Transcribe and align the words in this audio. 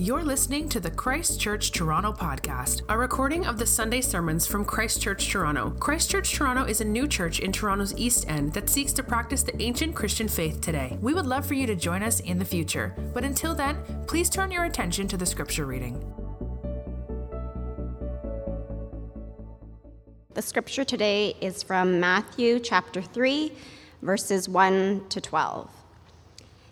You're 0.00 0.24
listening 0.24 0.66
to 0.70 0.80
the 0.80 0.90
Christ 0.90 1.38
Church 1.38 1.72
Toronto 1.72 2.10
podcast, 2.10 2.80
a 2.88 2.96
recording 2.96 3.44
of 3.44 3.58
the 3.58 3.66
Sunday 3.66 4.00
sermons 4.00 4.46
from 4.46 4.64
Christ 4.64 5.02
Church 5.02 5.28
Toronto. 5.28 5.76
Christ 5.78 6.10
Church 6.10 6.32
Toronto 6.32 6.64
is 6.64 6.80
a 6.80 6.86
new 6.86 7.06
church 7.06 7.40
in 7.40 7.52
Toronto's 7.52 7.94
East 7.98 8.24
End 8.26 8.54
that 8.54 8.70
seeks 8.70 8.94
to 8.94 9.02
practice 9.02 9.42
the 9.42 9.60
ancient 9.60 9.94
Christian 9.94 10.26
faith 10.26 10.62
today. 10.62 10.96
We 11.02 11.12
would 11.12 11.26
love 11.26 11.44
for 11.44 11.52
you 11.52 11.66
to 11.66 11.76
join 11.76 12.02
us 12.02 12.20
in 12.20 12.38
the 12.38 12.46
future, 12.46 12.94
but 13.12 13.24
until 13.24 13.54
then, 13.54 13.76
please 14.06 14.30
turn 14.30 14.50
your 14.50 14.64
attention 14.64 15.06
to 15.08 15.18
the 15.18 15.26
scripture 15.26 15.66
reading. 15.66 16.02
The 20.32 20.40
scripture 20.40 20.84
today 20.84 21.34
is 21.42 21.62
from 21.62 22.00
Matthew 22.00 22.58
chapter 22.58 23.02
3, 23.02 23.52
verses 24.00 24.48
1 24.48 25.10
to 25.10 25.20
12. 25.20 25.79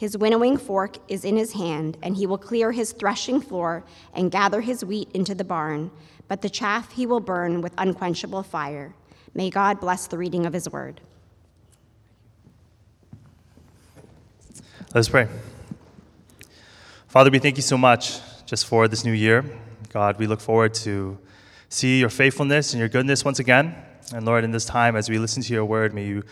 His 0.00 0.16
winnowing 0.16 0.56
fork 0.56 0.96
is 1.08 1.26
in 1.26 1.36
his 1.36 1.52
hand, 1.52 1.98
and 2.02 2.16
he 2.16 2.26
will 2.26 2.38
clear 2.38 2.72
his 2.72 2.92
threshing 2.92 3.38
floor 3.38 3.84
and 4.14 4.30
gather 4.30 4.62
his 4.62 4.82
wheat 4.82 5.10
into 5.12 5.34
the 5.34 5.44
barn, 5.44 5.90
but 6.26 6.40
the 6.40 6.48
chaff 6.48 6.92
he 6.92 7.04
will 7.04 7.20
burn 7.20 7.60
with 7.60 7.74
unquenchable 7.76 8.42
fire. 8.42 8.94
May 9.34 9.50
God 9.50 9.78
bless 9.78 10.06
the 10.06 10.16
reading 10.16 10.46
of 10.46 10.54
his 10.54 10.70
word. 10.70 11.02
Let's 14.94 15.10
pray. 15.10 15.28
Father, 17.06 17.30
we 17.30 17.38
thank 17.38 17.58
you 17.58 17.62
so 17.62 17.76
much 17.76 18.20
just 18.46 18.64
for 18.64 18.88
this 18.88 19.04
new 19.04 19.12
year. 19.12 19.44
God, 19.92 20.18
we 20.18 20.26
look 20.26 20.40
forward 20.40 20.72
to 20.76 21.18
see 21.68 22.00
your 22.00 22.08
faithfulness 22.08 22.72
and 22.72 22.80
your 22.80 22.88
goodness 22.88 23.22
once 23.22 23.38
again. 23.38 23.74
And 24.14 24.24
Lord, 24.24 24.44
in 24.44 24.50
this 24.50 24.64
time, 24.64 24.96
as 24.96 25.10
we 25.10 25.18
listen 25.18 25.42
to 25.42 25.52
your 25.52 25.66
word, 25.66 25.92
may 25.92 26.06
you 26.06 26.22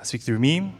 speak 0.00 0.22
through 0.22 0.38
me 0.38 0.74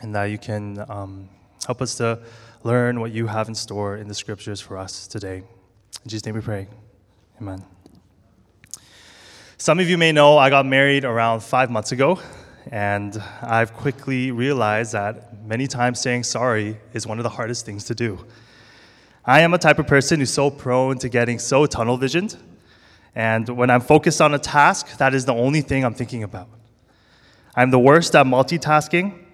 and 0.00 0.14
that 0.14 0.24
you 0.30 0.38
can 0.38 0.82
um, 0.88 1.28
Help 1.68 1.82
us 1.82 1.96
to 1.96 2.18
learn 2.62 2.98
what 2.98 3.12
you 3.12 3.26
have 3.26 3.46
in 3.46 3.54
store 3.54 3.98
in 3.98 4.08
the 4.08 4.14
scriptures 4.14 4.58
for 4.58 4.78
us 4.78 5.06
today. 5.06 5.42
In 6.02 6.08
Jesus' 6.08 6.24
name 6.24 6.34
we 6.34 6.40
pray. 6.40 6.66
Amen. 7.42 7.62
Some 9.58 9.78
of 9.78 9.86
you 9.86 9.98
may 9.98 10.10
know 10.10 10.38
I 10.38 10.48
got 10.48 10.64
married 10.64 11.04
around 11.04 11.40
five 11.40 11.70
months 11.70 11.92
ago, 11.92 12.20
and 12.72 13.22
I've 13.42 13.74
quickly 13.74 14.30
realized 14.30 14.94
that 14.94 15.44
many 15.44 15.66
times 15.66 16.00
saying 16.00 16.22
sorry 16.22 16.78
is 16.94 17.06
one 17.06 17.18
of 17.18 17.22
the 17.22 17.28
hardest 17.28 17.66
things 17.66 17.84
to 17.84 17.94
do. 17.94 18.24
I 19.26 19.42
am 19.42 19.52
a 19.52 19.58
type 19.58 19.78
of 19.78 19.86
person 19.86 20.20
who's 20.20 20.32
so 20.32 20.50
prone 20.50 20.96
to 21.00 21.10
getting 21.10 21.38
so 21.38 21.66
tunnel 21.66 21.98
visioned, 21.98 22.38
and 23.14 23.46
when 23.46 23.68
I'm 23.68 23.82
focused 23.82 24.22
on 24.22 24.32
a 24.32 24.38
task, 24.38 24.96
that 24.96 25.12
is 25.12 25.26
the 25.26 25.34
only 25.34 25.60
thing 25.60 25.84
I'm 25.84 25.92
thinking 25.92 26.22
about. 26.22 26.48
I'm 27.54 27.70
the 27.70 27.78
worst 27.78 28.16
at 28.16 28.24
multitasking, 28.24 29.26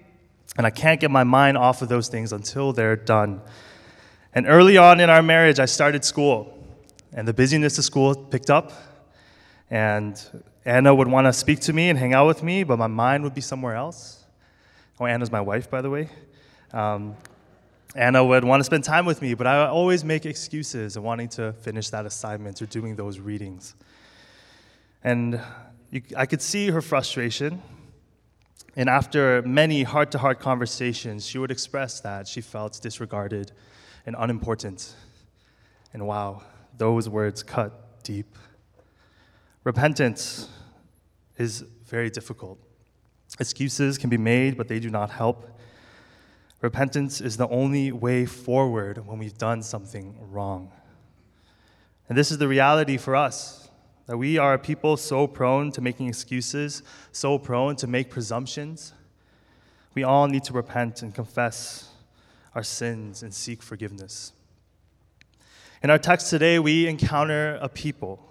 and 0.57 0.65
I 0.65 0.69
can't 0.69 0.99
get 0.99 1.11
my 1.11 1.23
mind 1.23 1.57
off 1.57 1.81
of 1.81 1.89
those 1.89 2.07
things 2.07 2.31
until 2.31 2.73
they're 2.73 2.95
done. 2.95 3.41
And 4.33 4.47
early 4.47 4.77
on 4.77 4.99
in 4.99 5.09
our 5.09 5.21
marriage, 5.21 5.59
I 5.59 5.65
started 5.65 6.03
school, 6.05 6.57
and 7.13 7.27
the 7.27 7.33
busyness 7.33 7.77
of 7.77 7.85
school 7.85 8.15
picked 8.15 8.49
up. 8.49 8.71
And 9.69 10.21
Anna 10.65 10.93
would 10.93 11.07
want 11.07 11.25
to 11.25 11.33
speak 11.33 11.59
to 11.61 11.73
me 11.73 11.89
and 11.89 11.97
hang 11.97 12.13
out 12.13 12.27
with 12.27 12.43
me, 12.43 12.63
but 12.63 12.77
my 12.77 12.87
mind 12.87 13.23
would 13.23 13.33
be 13.33 13.41
somewhere 13.41 13.75
else. 13.75 14.23
Oh, 14.99 15.05
Anna's 15.05 15.31
my 15.31 15.41
wife, 15.41 15.69
by 15.69 15.81
the 15.81 15.89
way. 15.89 16.09
Um, 16.71 17.15
Anna 17.95 18.23
would 18.23 18.43
want 18.43 18.59
to 18.59 18.63
spend 18.65 18.83
time 18.83 19.05
with 19.05 19.21
me, 19.21 19.33
but 19.33 19.47
I 19.47 19.67
always 19.67 20.03
make 20.03 20.25
excuses 20.25 20.97
of 20.97 21.03
wanting 21.03 21.29
to 21.29 21.53
finish 21.53 21.89
that 21.89 22.05
assignment 22.05 22.61
or 22.61 22.65
doing 22.65 22.95
those 22.95 23.19
readings. 23.19 23.73
And 25.03 25.39
you, 25.91 26.01
I 26.17 26.25
could 26.25 26.41
see 26.41 26.69
her 26.71 26.81
frustration 26.81 27.61
and 28.75 28.89
after 28.89 29.41
many 29.43 29.83
heart 29.83 30.11
to 30.11 30.17
heart 30.17 30.39
conversations, 30.39 31.25
she 31.25 31.37
would 31.37 31.51
express 31.51 32.01
that 32.01 32.27
she 32.27 32.41
felt 32.41 32.79
disregarded 32.81 33.51
and 34.05 34.15
unimportant. 34.19 34.95
And 35.93 36.05
wow, 36.05 36.43
those 36.77 37.07
words 37.07 37.41
cut 37.41 38.03
deep. 38.03 38.35
Repentance 39.63 40.49
is 41.37 41.63
very 41.85 42.09
difficult. 42.09 42.59
Excuses 43.39 43.97
can 43.97 44.09
be 44.09 44.17
made, 44.17 44.57
but 44.57 44.67
they 44.67 44.79
do 44.79 44.89
not 44.89 45.09
help. 45.09 45.49
Repentance 46.61 47.21
is 47.21 47.37
the 47.37 47.47
only 47.47 47.91
way 47.91 48.25
forward 48.25 49.05
when 49.07 49.19
we've 49.19 49.37
done 49.37 49.61
something 49.61 50.17
wrong. 50.31 50.71
And 52.09 52.17
this 52.17 52.31
is 52.31 52.37
the 52.37 52.47
reality 52.47 52.97
for 52.97 53.15
us 53.15 53.64
that 54.07 54.17
we 54.17 54.37
are 54.37 54.53
a 54.53 54.59
people 54.59 54.97
so 54.97 55.25
prone 55.27 55.71
to 55.71 55.81
making 55.81 56.07
excuses, 56.07 56.83
so 57.11 57.39
prone 57.39 57.75
to 57.77 57.87
make 57.87 58.09
presumptions. 58.09 58.93
We 59.93 60.03
all 60.03 60.27
need 60.27 60.43
to 60.45 60.53
repent 60.53 61.01
and 61.01 61.13
confess 61.13 61.89
our 62.53 62.63
sins 62.63 63.23
and 63.23 63.33
seek 63.33 63.63
forgiveness. 63.63 64.31
In 65.81 65.89
our 65.89 65.97
text 65.97 66.29
today, 66.29 66.59
we 66.59 66.87
encounter 66.87 67.57
a 67.61 67.69
people, 67.69 68.23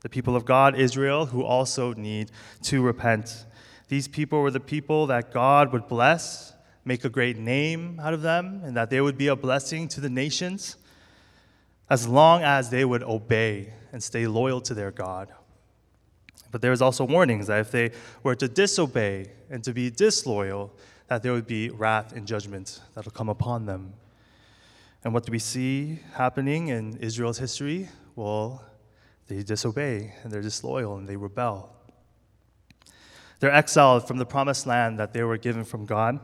the 0.00 0.08
people 0.08 0.36
of 0.36 0.44
God, 0.44 0.74
Israel, 0.78 1.26
who 1.26 1.42
also 1.42 1.94
need 1.94 2.30
to 2.62 2.82
repent. 2.82 3.46
These 3.88 4.08
people 4.08 4.40
were 4.40 4.50
the 4.50 4.60
people 4.60 5.06
that 5.06 5.32
God 5.32 5.72
would 5.72 5.88
bless, 5.88 6.52
make 6.84 7.04
a 7.04 7.08
great 7.08 7.38
name 7.38 8.00
out 8.00 8.14
of 8.14 8.22
them, 8.22 8.62
and 8.64 8.76
that 8.76 8.90
they 8.90 9.00
would 9.00 9.16
be 9.16 9.28
a 9.28 9.36
blessing 9.36 9.88
to 9.88 10.00
the 10.00 10.10
nations 10.10 10.76
as 11.88 12.06
long 12.06 12.42
as 12.42 12.70
they 12.70 12.84
would 12.84 13.02
obey 13.02 13.72
and 13.92 14.02
stay 14.02 14.26
loyal 14.26 14.60
to 14.62 14.74
their 14.74 14.90
God. 14.90 15.32
But 16.50 16.60
there 16.60 16.72
is 16.72 16.82
also 16.82 17.04
warnings 17.04 17.46
that 17.46 17.60
if 17.60 17.70
they 17.70 17.92
were 18.22 18.34
to 18.34 18.48
disobey 18.48 19.30
and 19.50 19.62
to 19.64 19.72
be 19.72 19.90
disloyal, 19.90 20.72
that 21.08 21.22
there 21.22 21.32
would 21.32 21.46
be 21.46 21.70
wrath 21.70 22.12
and 22.12 22.26
judgment 22.26 22.80
that 22.94 23.04
will 23.04 23.12
come 23.12 23.28
upon 23.28 23.66
them. 23.66 23.94
And 25.04 25.12
what 25.12 25.26
do 25.26 25.32
we 25.32 25.38
see 25.38 25.98
happening 26.14 26.68
in 26.68 26.96
Israel's 26.98 27.38
history? 27.38 27.88
Well, 28.16 28.64
they 29.28 29.42
disobey 29.42 30.14
and 30.22 30.32
they're 30.32 30.42
disloyal 30.42 30.96
and 30.96 31.08
they 31.08 31.16
rebel. 31.16 31.74
They're 33.40 33.52
exiled 33.52 34.06
from 34.06 34.18
the 34.18 34.26
promised 34.26 34.66
land 34.66 34.98
that 35.00 35.12
they 35.12 35.22
were 35.24 35.36
given 35.36 35.64
from 35.64 35.84
God, 35.84 36.20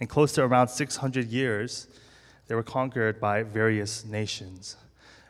and 0.00 0.08
close 0.08 0.32
to 0.32 0.42
around 0.42 0.68
600 0.68 1.26
years, 1.28 1.86
they 2.46 2.54
were 2.54 2.62
conquered 2.62 3.18
by 3.18 3.42
various 3.42 4.04
nations. 4.04 4.76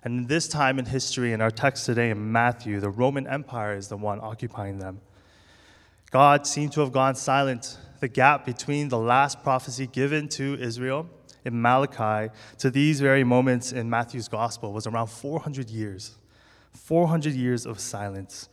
And 0.04 0.28
this 0.28 0.46
time 0.46 0.78
in 0.78 0.86
history, 0.86 1.32
in 1.32 1.40
our 1.40 1.50
text 1.50 1.86
today 1.86 2.10
in 2.10 2.30
Matthew, 2.32 2.80
the 2.80 2.90
Roman 2.90 3.26
Empire 3.26 3.76
is 3.76 3.88
the 3.88 3.96
one 3.96 4.20
occupying 4.20 4.78
them. 4.78 5.00
God 6.10 6.46
seemed 6.46 6.72
to 6.72 6.80
have 6.80 6.92
gone 6.92 7.14
silent. 7.14 7.78
The 8.00 8.08
gap 8.08 8.46
between 8.46 8.88
the 8.88 8.98
last 8.98 9.42
prophecy 9.42 9.86
given 9.86 10.28
to 10.30 10.56
Israel 10.60 11.08
in 11.44 11.60
Malachi 11.60 12.32
to 12.58 12.70
these 12.70 13.00
very 13.00 13.24
moments 13.24 13.72
in 13.72 13.90
Matthew's 13.90 14.28
gospel 14.28 14.72
was 14.72 14.86
around 14.86 15.08
400 15.08 15.68
years. 15.68 16.16
400 16.72 17.34
years 17.34 17.66
of 17.66 17.80
silence. 17.80 18.48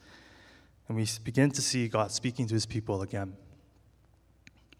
And 0.88 0.98
we 0.98 1.08
begin 1.24 1.52
to 1.52 1.62
see 1.62 1.88
God 1.88 2.12
speaking 2.12 2.48
to 2.48 2.54
his 2.54 2.66
people 2.66 3.02
again. 3.02 3.36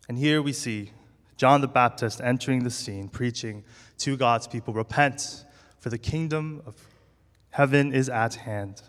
And 0.08 0.18
here 0.18 0.42
we 0.42 0.54
see 0.54 0.92
John 1.38 1.62
the 1.62 1.68
Baptist 1.68 2.22
entering 2.22 2.64
the 2.64 2.70
scene, 2.70 3.10
preaching 3.10 3.64
to 4.00 4.16
God's 4.18 4.48
people 4.48 4.74
Repent, 4.74 5.46
for 5.86 5.92
the 5.92 6.00
kingdom 6.00 6.64
of 6.66 6.74
heaven 7.52 7.94
is 7.94 8.10
at 8.10 8.34
hand. 8.34 8.82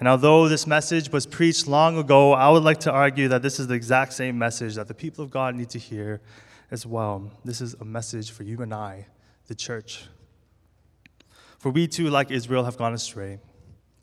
And 0.00 0.08
although 0.08 0.48
this 0.48 0.66
message 0.66 1.12
was 1.12 1.26
preached 1.26 1.68
long 1.68 1.96
ago, 1.96 2.32
I 2.32 2.50
would 2.50 2.64
like 2.64 2.80
to 2.80 2.90
argue 2.90 3.28
that 3.28 3.42
this 3.42 3.60
is 3.60 3.68
the 3.68 3.74
exact 3.74 4.14
same 4.14 4.36
message 4.36 4.74
that 4.74 4.88
the 4.88 4.94
people 4.94 5.22
of 5.22 5.30
God 5.30 5.54
need 5.54 5.70
to 5.70 5.78
hear 5.78 6.20
as 6.72 6.84
well. 6.84 7.30
This 7.44 7.60
is 7.60 7.74
a 7.74 7.84
message 7.84 8.32
for 8.32 8.42
you 8.42 8.62
and 8.62 8.74
I, 8.74 9.06
the 9.46 9.54
church. 9.54 10.08
For 11.60 11.70
we 11.70 11.86
too, 11.86 12.10
like 12.10 12.32
Israel, 12.32 12.64
have 12.64 12.76
gone 12.76 12.92
astray, 12.92 13.38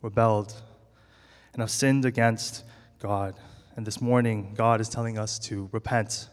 rebelled, 0.00 0.54
and 1.52 1.60
have 1.60 1.70
sinned 1.70 2.06
against 2.06 2.64
God. 2.98 3.34
And 3.76 3.86
this 3.86 4.00
morning, 4.00 4.54
God 4.56 4.80
is 4.80 4.88
telling 4.88 5.18
us 5.18 5.38
to 5.40 5.68
repent. 5.70 6.30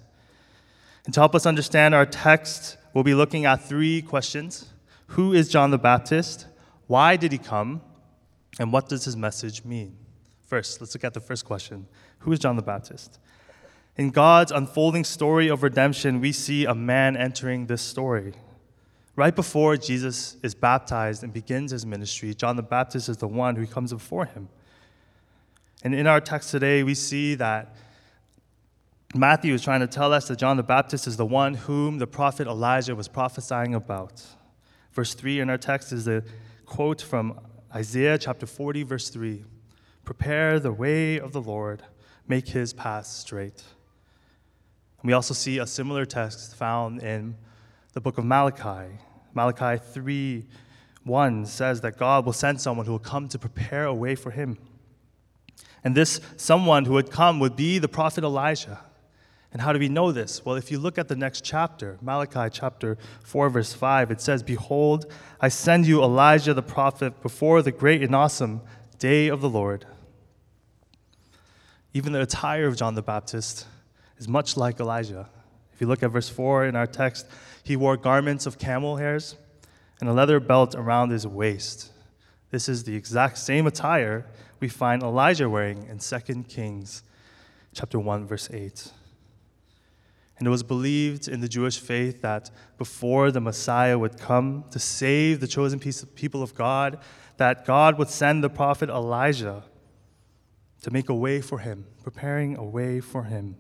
And 1.04 1.14
to 1.14 1.20
help 1.20 1.36
us 1.36 1.46
understand 1.46 1.94
our 1.94 2.06
text, 2.06 2.78
we'll 2.94 3.04
be 3.04 3.16
looking 3.16 3.44
at 3.44 3.62
three 3.62 4.02
questions 4.02 4.70
Who 5.10 5.34
is 5.34 5.50
John 5.50 5.72
the 5.72 5.78
Baptist? 5.78 6.46
Why 6.88 7.16
did 7.16 7.32
he 7.32 7.38
come? 7.38 7.82
And 8.60 8.72
what 8.72 8.90
does 8.90 9.06
his 9.06 9.18
message 9.18 9.64
mean? 9.64 9.96
First, 10.46 10.82
let's 10.82 10.94
look 10.94 11.04
at 11.04 11.14
the 11.14 11.20
first 11.20 11.46
question 11.46 11.88
Who 12.20 12.32
is 12.32 12.40
John 12.40 12.56
the 12.56 12.62
Baptist? 12.62 13.20
In 13.98 14.12
God's 14.12 14.52
unfolding 14.52 15.04
story 15.04 15.50
of 15.50 15.64
redemption, 15.64 16.22
we 16.22 16.32
see 16.32 16.66
a 16.66 16.76
man 16.76 17.18
entering 17.18 17.66
this 17.66 17.82
story. 17.82 18.34
Right 19.16 19.36
before 19.36 19.76
Jesus 19.78 20.38
is 20.44 20.56
baptized 20.56 21.24
and 21.24 21.34
begins 21.34 21.72
his 21.72 21.86
ministry, 21.86 22.34
John 22.34 22.56
the 22.56 22.64
Baptist 22.64 23.10
is 23.10 23.18
the 23.18 23.28
one 23.28 23.56
who 23.56 23.68
comes 23.68 23.92
before 23.92 24.26
him. 24.26 24.48
And 25.84 25.94
in 25.94 26.08
our 26.08 26.22
text 26.22 26.52
today, 26.52 26.84
we 26.84 26.94
see 26.94 27.36
that 27.36 27.76
Matthew 29.16 29.54
is 29.56 29.62
trying 29.64 29.80
to 29.80 29.88
tell 29.88 30.14
us 30.14 30.28
that 30.28 30.38
John 30.38 30.56
the 30.56 30.64
Baptist 30.64 31.08
is 31.08 31.18
the 31.18 31.26
one 31.26 31.56
whom 31.56 31.98
the 31.98 32.08
prophet 32.08 32.48
Elijah 32.48 32.96
was 32.96 33.08
prophesying 33.08 33.74
about. 33.74 34.24
Verse 35.00 35.14
3 35.14 35.40
in 35.40 35.50
our 35.50 35.58
text 35.58 35.94
is 35.94 36.10
a 36.10 36.26
quote 36.66 37.02
from 37.02 37.40
Isaiah 37.74 38.18
chapter 38.18 38.46
40, 38.46 38.84
verse 38.84 39.10
3 39.10 39.46
Prepare 40.04 40.60
the 40.60 40.74
way 40.74 41.18
of 41.18 41.32
the 41.32 41.40
Lord, 41.40 41.84
make 42.28 42.50
his 42.50 42.74
path 42.74 43.06
straight. 43.06 43.64
And 45.00 45.08
we 45.08 45.14
also 45.14 45.34
see 45.34 45.58
a 45.58 45.66
similar 45.66 46.06
text 46.06 46.54
found 46.54 47.02
in 47.02 47.38
the 47.94 48.02
book 48.02 48.18
of 48.18 48.26
Malachi. 48.26 48.98
Malachi 49.34 49.82
3 49.82 50.46
1 51.06 51.46
says 51.46 51.80
that 51.80 51.98
God 51.98 52.26
will 52.26 52.34
send 52.34 52.60
someone 52.60 52.86
who 52.86 52.92
will 52.92 53.00
come 53.00 53.30
to 53.30 53.40
prepare 53.40 53.86
a 53.86 53.94
way 53.94 54.16
for 54.16 54.32
him. 54.32 54.58
And 55.82 55.96
this 55.96 56.20
someone 56.36 56.84
who 56.84 56.92
would 56.96 57.10
come 57.10 57.40
would 57.40 57.56
be 57.56 57.80
the 57.80 57.88
prophet 57.88 58.26
Elijah. 58.26 58.82
And 59.52 59.62
how 59.62 59.74
do 59.74 59.80
we 59.80 59.90
know 59.90 60.12
this? 60.12 60.46
Well, 60.46 60.56
if 60.56 60.70
you 60.72 60.78
look 60.78 60.98
at 60.98 61.08
the 61.08 61.16
next 61.16 61.44
chapter, 61.44 61.98
Malachi 62.02 62.50
chapter 62.52 62.98
4, 63.24 63.50
verse 63.50 63.74
5, 63.74 64.12
it 64.12 64.22
says, 64.22 64.44
Behold, 64.44 65.12
I 65.42 65.48
send 65.48 65.88
you 65.88 66.04
Elijah 66.04 66.54
the 66.54 66.62
prophet 66.62 67.22
before 67.22 67.62
the 67.62 67.72
great 67.72 68.04
and 68.04 68.16
awesome 68.16 68.62
day 69.00 69.28
of 69.28 69.42
the 69.42 69.50
Lord. 69.50 69.86
Even 71.94 72.14
the 72.14 72.22
attire 72.22 72.68
of 72.68 72.78
John 72.78 72.94
the 72.94 73.02
Baptist 73.02 73.66
is 74.18 74.28
much 74.28 74.56
like 74.56 74.80
Elijah. 74.80 75.28
If 75.74 75.82
you 75.82 75.88
look 75.88 76.04
at 76.04 76.12
verse 76.12 76.30
4 76.30 76.66
in 76.66 76.76
our 76.76 76.86
text, 76.86 77.26
he 77.64 77.76
wore 77.76 77.98
garments 77.98 78.46
of 78.46 78.60
camel 78.60 78.98
hairs 78.98 79.36
and 80.00 80.08
a 80.08 80.14
leather 80.14 80.40
belt 80.40 80.76
around 80.76 81.10
his 81.10 81.26
waist. 81.26 81.92
This 82.52 82.70
is 82.70 82.84
the 82.84 82.96
exact 82.96 83.38
same 83.40 83.66
attire 83.66 84.26
we 84.60 84.68
find 84.68 85.02
Elijah 85.02 85.50
wearing 85.50 85.88
in 85.88 86.00
2 86.00 86.44
Kings 86.44 87.04
chapter 87.74 88.00
1 88.00 88.28
verse 88.28 88.50
8. 88.52 88.92
And 90.40 90.48
it 90.48 90.52
was 90.52 90.64
believed 90.64 91.28
in 91.28 91.42
the 91.42 91.50
Jewish 91.50 91.80
faith 91.80 92.22
that 92.22 92.50
before 92.78 93.30
the 93.30 93.42
Messiah 93.42 94.00
would 94.00 94.18
come 94.18 94.64
to 94.72 94.80
save 94.80 95.42
the 95.42 95.48
chosen 95.48 95.80
people 95.80 96.42
of 96.42 96.56
God, 96.56 97.00
that 97.38 97.66
God 97.66 97.98
would 98.00 98.10
send 98.10 98.44
the 98.44 98.50
prophet 98.50 98.90
Elijah 98.90 99.64
to 100.82 100.92
make 100.92 101.10
a 101.10 101.14
way 101.14 101.42
for 101.42 101.60
him, 101.60 101.86
preparing 102.02 102.58
a 102.58 102.64
way 102.64 103.02
for 103.02 103.24
him. 103.24 103.58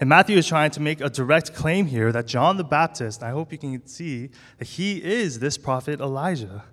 And 0.00 0.08
Matthew 0.08 0.36
is 0.36 0.46
trying 0.46 0.70
to 0.72 0.80
make 0.80 1.00
a 1.00 1.08
direct 1.08 1.54
claim 1.54 1.86
here 1.86 2.12
that 2.12 2.26
John 2.26 2.56
the 2.56 2.64
Baptist, 2.64 3.22
I 3.22 3.30
hope 3.30 3.52
you 3.52 3.58
can 3.58 3.86
see 3.86 4.30
that 4.58 4.68
he 4.68 5.02
is 5.02 5.38
this 5.38 5.56
prophet 5.56 6.00
Elijah, 6.00 6.64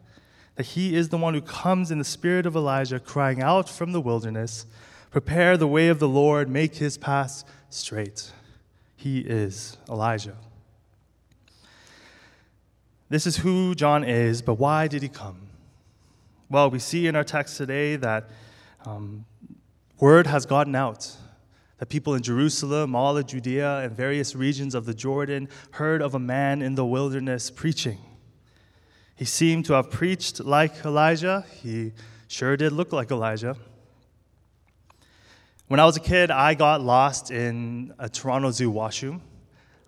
that 0.55 0.67
he 0.67 0.95
is 0.95 1.09
the 1.09 1.17
one 1.17 1.33
who 1.33 1.41
comes 1.41 1.91
in 1.91 1.99
the 1.99 2.03
spirit 2.03 2.45
of 2.45 2.55
Elijah, 2.55 2.99
crying 2.99 3.41
out 3.41 3.69
from 3.69 3.91
the 3.91 4.01
wilderness, 4.01 4.65
Prepare 5.11 5.55
the 5.55 5.67
way 5.67 5.87
of 5.87 5.99
the 5.99 6.09
Lord, 6.09 6.49
make 6.49 6.75
his 6.75 6.97
path 6.97 7.43
straight. 7.69 8.31
He 9.05 9.19
is 9.19 9.77
Elijah. 9.87 10.35
This 13.07 13.27
is 13.27 13.37
who 13.37 13.75
John 13.75 14.03
is, 14.03 14.41
but 14.41 14.55
why 14.55 14.87
did 14.87 15.03
he 15.03 15.09
come? 15.09 15.41
Well, 16.49 16.71
we 16.71 16.79
see 16.79 17.05
in 17.05 17.15
our 17.15 17.23
text 17.23 17.55
today 17.55 17.97
that 17.97 18.31
um, 18.83 19.25
word 19.99 20.25
has 20.25 20.47
gotten 20.47 20.73
out. 20.73 21.15
That 21.77 21.87
people 21.87 22.15
in 22.15 22.23
Jerusalem, 22.23 22.95
all 22.95 23.15
of 23.15 23.27
Judea, 23.27 23.81
and 23.81 23.95
various 23.95 24.35
regions 24.35 24.73
of 24.73 24.85
the 24.85 24.93
Jordan 24.95 25.49
heard 25.73 26.01
of 26.01 26.15
a 26.15 26.19
man 26.19 26.63
in 26.63 26.73
the 26.73 26.83
wilderness 26.83 27.51
preaching. 27.51 27.99
He 29.15 29.25
seemed 29.25 29.65
to 29.65 29.73
have 29.73 29.91
preached 29.91 30.39
like 30.39 30.83
Elijah. 30.83 31.45
He 31.61 31.91
sure 32.27 32.57
did 32.57 32.71
look 32.71 32.91
like 32.91 33.11
Elijah. 33.11 33.55
When 35.67 35.79
I 35.79 35.85
was 35.85 35.97
a 35.97 35.99
kid, 35.99 36.29
I 36.29 36.53
got 36.53 36.81
lost 36.81 37.31
in 37.31 37.91
a 37.97 38.07
Toronto 38.07 38.51
Zoo 38.51 38.69
washroom, 38.69 39.23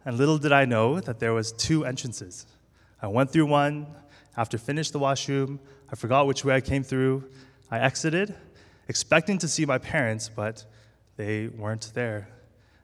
and 0.06 0.18
little 0.18 0.40
did 0.40 0.52
I 0.52 0.66
know 0.66 1.00
that 1.00 1.20
there 1.20 1.36
was 1.36 1.52
two 1.52 1.86
entrances. 1.86 2.48
I 3.00 3.06
went 3.06 3.30
through 3.30 3.46
one. 3.46 3.86
After 4.36 4.58
finished 4.58 4.94
the 4.94 4.98
washroom, 4.98 5.60
I 5.92 5.96
forgot 5.96 6.26
which 6.26 6.44
way 6.44 6.56
I 6.56 6.62
came 6.62 6.82
through. 6.82 7.26
I 7.70 7.78
exited, 7.78 8.34
expecting 8.88 9.38
to 9.38 9.48
see 9.48 9.68
my 9.68 9.78
parents, 9.78 10.32
but 10.36 10.66
they 11.16 11.50
weren't 11.50 11.92
there. 11.94 12.28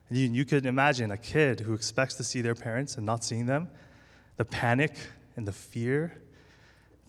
And 0.08 0.16
you, 0.16 0.30
you 0.30 0.44
could 0.44 0.64
imagine 0.64 1.10
a 1.10 1.16
kid 1.16 1.58
who 1.58 1.74
expects 1.74 2.14
to 2.14 2.22
see 2.22 2.42
their 2.42 2.54
parents 2.54 2.96
and 2.96 3.04
not 3.04 3.24
seeing 3.24 3.46
them, 3.46 3.70
the 4.36 4.44
panic 4.44 4.94
and 5.34 5.48
the 5.48 5.52
fear 5.52 6.16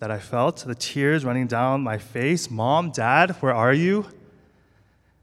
that 0.00 0.10
I 0.10 0.18
felt, 0.18 0.64
the 0.66 0.74
tears 0.74 1.24
running 1.24 1.46
down 1.46 1.82
my 1.82 1.98
face. 1.98 2.50
Mom, 2.50 2.90
Dad, 2.90 3.36
where 3.38 3.54
are 3.54 3.72
you? 3.72 4.06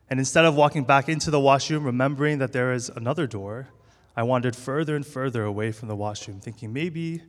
And 0.10 0.20
instead 0.20 0.46
of 0.46 0.56
walking 0.56 0.84
back 0.84 1.10
into 1.10 1.32
the 1.32 1.40
washroom, 1.40 1.84
remembering 1.84 2.38
that 2.40 2.54
there 2.54 2.74
is 2.74 2.90
another 2.90 3.26
door, 3.26 3.70
I 4.16 4.24
wandered 4.24 4.56
further 4.56 4.96
and 4.96 5.06
further 5.06 5.44
away 5.44 5.72
from 5.72 5.88
the 5.88 5.96
washroom, 5.96 6.40
thinking 6.40 6.72
maybe 6.72 7.24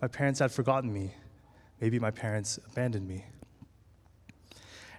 my 0.00 0.08
parents 0.08 0.40
had 0.40 0.50
forgotten 0.50 0.92
me. 0.92 1.12
Maybe 1.80 1.98
my 1.98 2.10
parents 2.10 2.58
abandoned 2.70 3.06
me. 3.06 3.24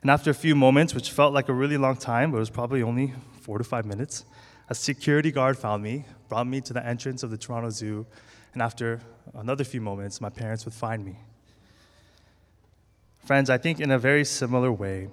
And 0.02 0.12
after 0.12 0.30
a 0.30 0.36
few 0.36 0.56
moments, 0.56 0.94
which 0.94 1.12
felt 1.12 1.34
like 1.34 1.50
a 1.50 1.54
really 1.54 1.78
long 1.78 1.98
time, 1.98 2.32
but 2.32 2.38
it 2.38 2.40
was 2.40 2.50
probably 2.50 2.84
only 2.84 3.14
four 3.42 3.58
to 3.58 3.64
five 3.64 3.86
minutes, 3.86 4.24
a 4.70 4.76
security 4.76 5.32
guard 5.32 5.58
found 5.58 5.82
me, 5.82 6.06
brought 6.30 6.48
me 6.48 6.62
to 6.62 6.74
the 6.74 6.86
entrance 6.86 7.24
of 7.24 7.32
the 7.32 7.38
Toronto 7.38 7.70
Zoo, 7.70 8.06
and 8.54 8.62
after 8.62 9.02
another 9.34 9.64
few 9.64 9.82
moments, 9.82 10.22
my 10.22 10.30
parents 10.30 10.64
would 10.66 10.74
find 10.74 11.04
me. 11.04 11.18
Friends, 13.26 13.50
I 13.50 13.58
think 13.58 13.80
in 13.80 13.90
a 13.92 13.98
very 13.98 14.24
similar 14.26 14.72
way, 14.72 15.10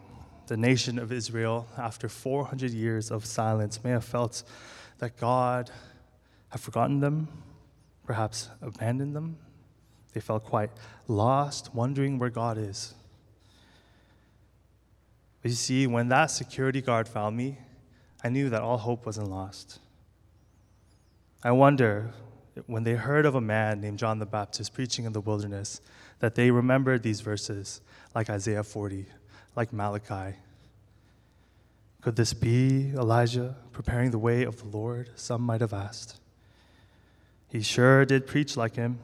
the 0.53 0.57
nation 0.59 0.99
of 0.99 1.11
Israel, 1.11 1.67
after 1.79 2.11
400 2.11 2.73
years 2.73 3.11
of 3.11 3.25
silence, 3.25 3.83
may 3.83 3.89
have 3.89 4.05
felt 4.05 4.43
that 4.99 5.17
God 5.17 5.71
had 6.51 6.61
forgotten 6.61 7.01
them, 7.01 7.27
perhaps 8.05 8.51
abandoned 8.61 9.17
them. 9.17 9.39
They 10.13 10.21
felt 10.21 10.45
quite 10.45 10.69
lost, 11.09 11.75
wondering 11.75 12.19
where 12.19 12.29
God 12.29 12.59
is. 12.59 12.93
But 15.41 15.53
you 15.53 15.57
see, 15.57 15.87
when 15.87 16.09
that 16.09 16.27
security 16.27 16.83
guard 16.83 17.09
found 17.09 17.35
me, 17.35 17.57
I 18.23 18.29
knew 18.29 18.51
that 18.51 18.61
all 18.61 18.77
hope 18.77 19.07
wasn't 19.07 19.31
lost. 19.31 19.79
I 21.43 21.53
wonder, 21.53 22.13
when 22.67 22.85
they 22.85 22.93
heard 22.93 23.25
of 23.25 23.35
a 23.35 23.41
man 23.41 23.81
named 23.81 23.99
John 23.99 24.19
the 24.19 24.27
Baptist 24.27 24.75
preaching 24.75 25.07
in 25.07 25.15
the 25.15 25.23
wilderness, 25.23 25.81
that 26.19 26.35
they 26.35 26.51
remembered 26.51 27.03
these 27.03 27.23
verses 27.23 27.81
like 28.15 28.29
Isaiah 28.29 28.63
40 28.63 29.07
like 29.55 29.73
Malachi? 29.73 30.37
Could 32.01 32.17
this 32.17 32.35
be 32.35 32.91
Elijah 32.95 33.55
preparing 33.73 34.11
the 34.11 34.19
way 34.19 34.43
of 34.43 34.59
the 34.59 34.77
Lord? 34.77 35.11
Some 35.15 35.43
might 35.43 35.61
have 35.61 35.73
asked. 35.73 36.21
He 37.49 37.61
sure 37.61 38.05
did 38.05 38.27
preach 38.27 38.57
like 38.57 38.77
him. 38.77 38.99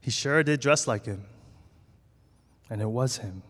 He 0.00 0.10
sure 0.10 0.42
did 0.42 0.60
dress 0.60 0.86
like 0.86 1.04
him. 1.04 1.24
And 2.70 2.80
it 2.80 2.88
was 2.88 3.18
him. 3.18 3.42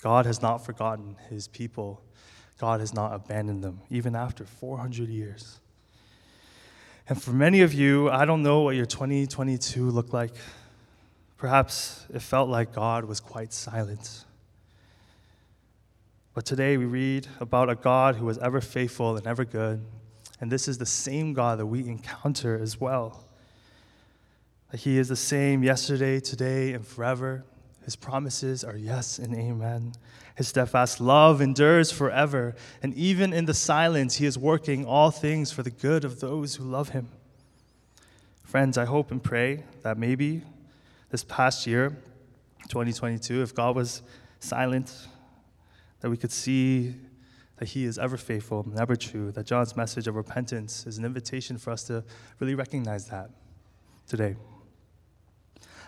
God 0.00 0.24
has 0.24 0.40
not 0.40 0.64
forgotten 0.64 1.16
his 1.28 1.46
people. 1.48 2.00
God 2.58 2.80
has 2.80 2.94
not 2.94 3.12
abandoned 3.12 3.62
them, 3.62 3.80
even 3.90 4.14
after 4.14 4.44
400 4.44 5.08
years. 5.08 5.58
And 7.08 7.20
for 7.20 7.32
many 7.32 7.60
of 7.60 7.74
you, 7.74 8.08
I 8.08 8.24
don't 8.24 8.42
know 8.42 8.60
what 8.60 8.76
your 8.76 8.86
2022 8.86 9.90
looked 9.90 10.12
like. 10.12 10.32
Perhaps 11.36 12.06
it 12.14 12.22
felt 12.22 12.48
like 12.48 12.72
God 12.72 13.04
was 13.04 13.18
quite 13.18 13.52
silent. 13.52 14.24
But 16.32 16.44
today 16.44 16.76
we 16.76 16.84
read 16.84 17.26
about 17.40 17.68
a 17.70 17.74
God 17.74 18.16
who 18.16 18.28
is 18.28 18.38
ever 18.38 18.60
faithful 18.60 19.16
and 19.16 19.26
ever 19.26 19.44
good. 19.44 19.84
And 20.40 20.50
this 20.50 20.68
is 20.68 20.78
the 20.78 20.86
same 20.86 21.32
God 21.32 21.58
that 21.58 21.66
we 21.66 21.80
encounter 21.88 22.58
as 22.60 22.80
well. 22.80 23.24
He 24.72 24.98
is 24.98 25.08
the 25.08 25.16
same 25.16 25.64
yesterday, 25.64 26.20
today, 26.20 26.72
and 26.72 26.86
forever. 26.86 27.44
His 27.84 27.96
promises 27.96 28.62
are 28.62 28.76
yes 28.76 29.18
and 29.18 29.34
amen. 29.34 29.94
His 30.36 30.48
steadfast 30.48 31.00
love 31.00 31.40
endures 31.40 31.90
forever. 31.90 32.54
And 32.82 32.94
even 32.94 33.32
in 33.32 33.46
the 33.46 33.54
silence, 33.54 34.16
He 34.16 34.26
is 34.26 34.38
working 34.38 34.84
all 34.84 35.10
things 35.10 35.50
for 35.50 35.64
the 35.64 35.70
good 35.70 36.04
of 36.04 36.20
those 36.20 36.54
who 36.54 36.64
love 36.64 36.90
Him. 36.90 37.08
Friends, 38.44 38.78
I 38.78 38.84
hope 38.84 39.10
and 39.10 39.22
pray 39.22 39.64
that 39.82 39.98
maybe 39.98 40.42
this 41.10 41.24
past 41.24 41.66
year, 41.66 41.96
2022, 42.68 43.42
if 43.42 43.54
God 43.54 43.74
was 43.74 44.02
silent, 44.38 45.08
that 46.00 46.10
we 46.10 46.16
could 46.16 46.32
see 46.32 46.94
that 47.56 47.68
He 47.68 47.84
is 47.84 47.98
ever 47.98 48.16
faithful 48.16 48.62
and 48.62 48.78
ever 48.78 48.96
true, 48.96 49.30
that 49.32 49.46
John's 49.46 49.76
message 49.76 50.06
of 50.06 50.16
repentance 50.16 50.86
is 50.86 50.98
an 50.98 51.04
invitation 51.04 51.58
for 51.58 51.70
us 51.70 51.84
to 51.84 52.02
really 52.38 52.54
recognize 52.54 53.06
that 53.08 53.30
today. 54.06 54.36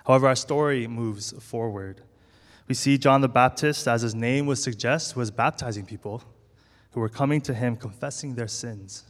However, 0.07 0.28
our 0.28 0.37
story 0.37 0.87
moves 0.87 1.33
forward. 1.42 2.02
We 2.69 2.75
see 2.75 2.99
John 2.99 3.21
the 3.21 3.28
Baptist, 3.28 3.88
as 3.88 4.02
his 4.02 4.14
name 4.14 4.47
would 4.47 4.59
suggest, 4.59 5.16
was 5.16 5.31
baptizing 5.31 5.87
people 5.87 6.23
who 6.92 7.00
were 7.00 7.09
coming 7.09 7.40
to 7.42 7.54
him 7.54 7.76
confessing 7.76 8.35
their 8.35 8.49
sins. 8.49 9.04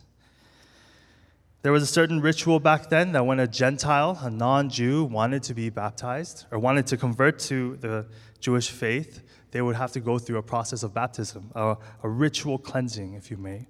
There 1.63 1.73
was 1.73 1.83
a 1.83 1.87
certain 1.87 2.21
ritual 2.21 2.59
back 2.59 2.89
then 2.89 3.13
that 3.13 3.25
when 3.25 3.39
a 3.39 3.47
Gentile, 3.47 4.19
a 4.21 4.31
non 4.31 4.69
Jew, 4.69 5.05
wanted 5.05 5.45
to 5.45 5.55
be 5.55 5.71
baptized 5.71 6.47
or 6.51 6.59
wanted 6.59 6.89
to 6.89 6.97
convert 6.97 7.39
to 7.41 7.77
the 7.77 8.07
Jewish 8.41 8.71
faith, 8.71 9.23
they 9.53 9.63
would 9.63 9.77
have 9.77 9.93
to 9.93 10.01
go 10.01 10.19
through 10.19 10.39
a 10.39 10.43
process 10.43 10.83
of 10.83 10.93
baptism, 10.93 11.51
a, 11.55 11.77
a 12.03 12.09
ritual 12.09 12.59
cleansing, 12.59 13.15
if 13.15 13.31
you 13.31 13.37
may. 13.37 13.67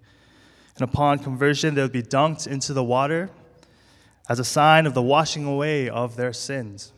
And 0.77 0.83
upon 0.83 1.19
conversion, 1.19 1.75
they 1.75 1.83
would 1.83 1.93
be 1.93 2.03
dunked 2.03 2.47
into 2.47 2.73
the 2.73 2.83
water 2.83 3.31
as 4.29 4.39
a 4.39 4.45
sign 4.45 4.87
of 4.87 4.95
the 4.95 5.03
washing 5.03 5.45
away 5.45 5.89
of 5.89 6.17
their 6.17 6.33
sins. 6.33 6.93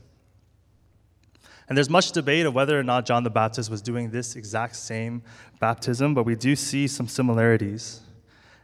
And 1.67 1.77
there's 1.77 1.89
much 1.89 2.13
debate 2.13 2.45
of 2.45 2.55
whether 2.55 2.79
or 2.79 2.83
not 2.83 3.07
John 3.07 3.25
the 3.25 3.31
Baptist 3.31 3.71
was 3.71 3.81
doing 3.81 4.11
this 4.11 4.37
exact 4.37 4.77
same 4.77 5.23
baptism, 5.59 6.13
but 6.13 6.25
we 6.25 6.37
do 6.37 6.55
see 6.55 6.87
some 6.87 7.09
similarities. 7.09 8.01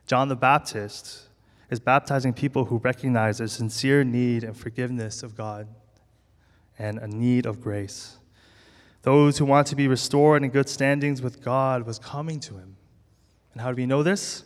John 0.07 0.29
the 0.29 0.37
Baptist 0.37 1.23
is 1.71 1.81
baptizing 1.81 2.35
people 2.35 2.67
who 2.67 2.77
recognize 2.77 3.41
a 3.41 3.49
sincere 3.49 4.05
need 4.05 4.45
and 4.45 4.55
forgiveness 4.55 5.23
of 5.23 5.35
God 5.35 5.67
and 6.79 6.99
a 6.99 7.07
need 7.07 7.47
of 7.47 7.63
grace. 7.63 8.19
Those 9.03 9.39
who 9.39 9.45
want 9.45 9.67
to 9.69 9.77
be 9.77 9.89
restored 9.89 10.43
in 10.43 10.51
good 10.51 10.69
standings 10.69 11.23
with 11.23 11.43
God 11.43 11.87
was 11.87 11.99
coming 11.99 12.39
to 12.41 12.59
him. 12.59 12.77
And 13.53 13.63
how 13.63 13.71
do 13.71 13.77
we 13.77 13.87
know 13.87 14.03
this? 14.03 14.45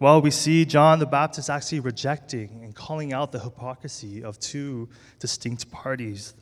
Well, 0.00 0.20
we 0.20 0.32
see 0.32 0.64
John 0.64 0.98
the 0.98 1.06
Baptist 1.06 1.48
actually 1.48 1.80
rejecting 1.80 2.60
and 2.64 2.74
calling 2.74 3.12
out 3.12 3.30
the 3.30 3.38
hypocrisy 3.38 4.24
of 4.24 4.38
two 4.40 4.88
distinct 5.20 5.70
parties 5.70 6.34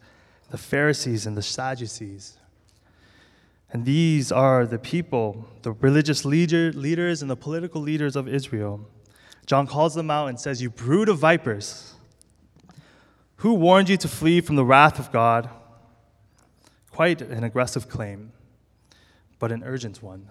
the 0.50 0.59
Pharisees 0.59 1.26
and 1.26 1.37
the 1.37 1.43
Sadducees. 1.43 2.37
And 3.73 3.85
these 3.85 4.33
are 4.33 4.67
the 4.67 4.79
people, 4.79 5.49
the 5.62 5.73
religious 5.73 6.25
leader, 6.25 6.73
leaders 6.73 7.23
and 7.23 7.31
the 7.31 7.37
political 7.37 7.81
leaders 7.81 8.17
of 8.17 8.26
Israel. 8.26 8.81
John 9.47 9.67
calls 9.67 9.95
them 9.95 10.11
out 10.11 10.29
and 10.29 10.40
says, 10.40 10.61
You 10.61 10.71
brood 10.71 11.09
of 11.09 11.19
vipers, 11.19 11.95
who 13.37 13.55
warned 13.55 13.88
you 13.88 13.97
to 13.99 14.09
flee 14.09 14.40
from 14.40 14.57
the 14.57 14.64
wrath 14.64 14.99
of 14.99 15.12
God? 15.12 15.49
Quite 17.00 17.23
an 17.23 17.45
aggressive 17.45 17.88
claim, 17.88 18.30
but 19.38 19.50
an 19.50 19.62
urgent 19.64 20.02
one. 20.02 20.28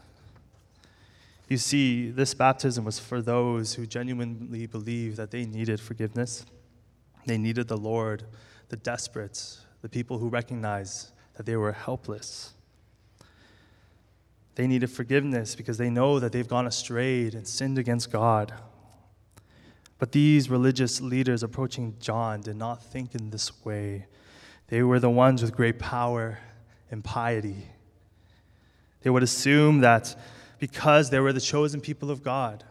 You 1.48 1.58
see, 1.58 2.12
this 2.12 2.36
baptism 2.36 2.86
was 2.86 3.00
for 3.00 3.24
those 3.24 3.74
who 3.74 3.88
genuinely 3.88 4.68
believed 4.68 5.18
that 5.18 5.32
they 5.32 5.46
needed 5.46 5.80
forgiveness. 5.80 6.46
They 7.26 7.40
needed 7.40 7.70
the 7.70 7.76
Lord, 7.76 8.26
the 8.68 8.76
desperate, 8.76 9.58
the 9.82 9.90
people 9.90 10.20
who 10.20 10.30
recognize 10.30 11.12
that 11.38 11.48
they 11.48 11.56
were 11.56 11.72
helpless. 11.72 12.54
They 14.54 14.68
needed 14.68 14.92
forgiveness 14.92 15.56
because 15.56 15.80
they 15.80 15.90
know 15.90 16.20
that 16.20 16.34
they've 16.34 16.48
gone 16.48 16.68
astray 16.68 17.30
and 17.30 17.48
sinned 17.48 17.80
against 17.80 18.12
God. 18.12 18.54
But 19.98 20.12
these 20.12 20.52
religious 20.52 21.02
leaders 21.02 21.42
approaching 21.42 21.96
John 22.00 22.42
did 22.42 22.58
not 22.58 22.84
think 22.84 23.16
in 23.16 23.32
this 23.32 23.66
way. 23.66 24.06
They 24.68 24.84
were 24.84 25.00
the 25.00 25.10
ones 25.10 25.42
with 25.42 25.56
great 25.56 25.80
power 25.80 26.38
and 26.92 27.04
piety. 27.04 27.68
They 29.02 29.10
would 29.10 29.24
assume 29.24 29.82
that 29.82 30.16
because 30.60 31.10
they 31.10 31.20
were 31.20 31.34
the 31.34 31.42
chosen 31.42 31.82
people 31.82 32.12
of 32.12 32.24
God, 32.24 32.64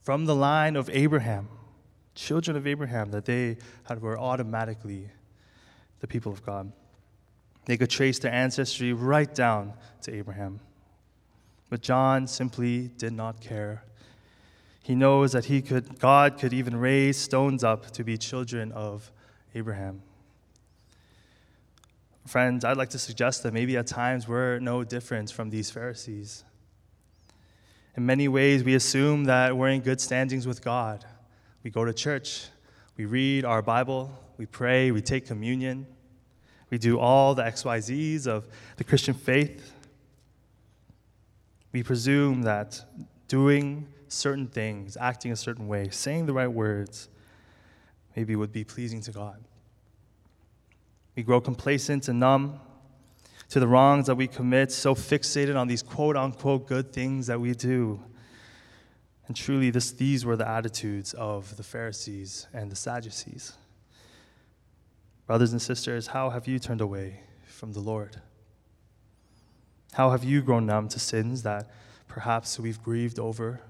from 0.00 0.24
the 0.24 0.34
line 0.34 0.76
of 0.76 0.90
Abraham, 0.90 1.48
children 2.14 2.56
of 2.56 2.66
Abraham, 2.66 3.10
that 3.10 3.24
they 3.24 3.56
were 4.00 4.18
automatically 4.18 5.08
the 6.00 6.06
people 6.06 6.32
of 6.32 6.44
God. 6.44 6.72
They 7.66 7.76
could 7.76 7.90
trace 7.90 8.18
their 8.18 8.32
ancestry 8.32 8.92
right 8.92 9.32
down 9.32 9.74
to 10.02 10.12
Abraham. 10.12 10.60
But 11.70 11.80
John 11.80 12.26
simply 12.26 12.90
did 12.98 13.12
not 13.12 13.40
care. 13.40 13.84
He 14.82 14.94
knows 14.96 15.32
that 15.32 15.44
he 15.44 15.62
could, 15.62 16.00
God 16.00 16.38
could 16.38 16.52
even 16.52 16.76
raise 16.76 17.16
stones 17.16 17.62
up 17.62 17.92
to 17.92 18.02
be 18.02 18.18
children 18.18 18.72
of 18.72 19.12
Abraham. 19.54 20.02
Friends, 22.26 22.64
I'd 22.64 22.76
like 22.76 22.90
to 22.90 22.98
suggest 22.98 23.42
that 23.42 23.52
maybe 23.52 23.76
at 23.76 23.88
times 23.88 24.28
we're 24.28 24.60
no 24.60 24.84
different 24.84 25.30
from 25.32 25.50
these 25.50 25.70
Pharisees. 25.70 26.44
In 27.96 28.06
many 28.06 28.28
ways, 28.28 28.62
we 28.62 28.74
assume 28.74 29.24
that 29.24 29.56
we're 29.56 29.68
in 29.68 29.80
good 29.80 30.00
standings 30.00 30.46
with 30.46 30.62
God. 30.62 31.04
We 31.62 31.70
go 31.70 31.84
to 31.84 31.92
church, 31.92 32.46
we 32.96 33.04
read 33.04 33.44
our 33.44 33.60
Bible, 33.60 34.16
we 34.38 34.46
pray, 34.46 34.92
we 34.92 35.02
take 35.02 35.26
communion, 35.26 35.86
we 36.70 36.78
do 36.78 36.98
all 36.98 37.34
the 37.34 37.42
XYZs 37.42 38.26
of 38.26 38.48
the 38.76 38.84
Christian 38.84 39.14
faith. 39.14 39.74
We 41.72 41.82
presume 41.82 42.42
that 42.42 42.82
doing 43.28 43.88
certain 44.08 44.46
things, 44.46 44.96
acting 44.98 45.32
a 45.32 45.36
certain 45.36 45.66
way, 45.68 45.88
saying 45.90 46.26
the 46.26 46.32
right 46.32 46.50
words, 46.50 47.08
maybe 48.16 48.36
would 48.36 48.52
be 48.52 48.64
pleasing 48.64 49.00
to 49.02 49.10
God. 49.10 49.42
We 51.14 51.22
grow 51.22 51.40
complacent 51.40 52.08
and 52.08 52.20
numb 52.20 52.60
to 53.50 53.60
the 53.60 53.68
wrongs 53.68 54.06
that 54.06 54.14
we 54.14 54.26
commit, 54.26 54.72
so 54.72 54.94
fixated 54.94 55.56
on 55.58 55.68
these 55.68 55.82
quote 55.82 56.16
unquote 56.16 56.66
good 56.66 56.92
things 56.92 57.26
that 57.26 57.40
we 57.40 57.52
do. 57.52 58.02
And 59.26 59.36
truly, 59.36 59.70
this, 59.70 59.92
these 59.92 60.24
were 60.24 60.36
the 60.36 60.48
attitudes 60.48 61.12
of 61.14 61.56
the 61.56 61.62
Pharisees 61.62 62.46
and 62.52 62.72
the 62.72 62.76
Sadducees. 62.76 63.52
Brothers 65.26 65.52
and 65.52 65.62
sisters, 65.62 66.08
how 66.08 66.30
have 66.30 66.48
you 66.48 66.58
turned 66.58 66.80
away 66.80 67.20
from 67.46 67.72
the 67.72 67.80
Lord? 67.80 68.20
How 69.92 70.10
have 70.10 70.24
you 70.24 70.40
grown 70.40 70.66
numb 70.66 70.88
to 70.88 70.98
sins 70.98 71.42
that 71.42 71.70
perhaps 72.08 72.58
we've 72.58 72.82
grieved 72.82 73.18
over 73.18 73.60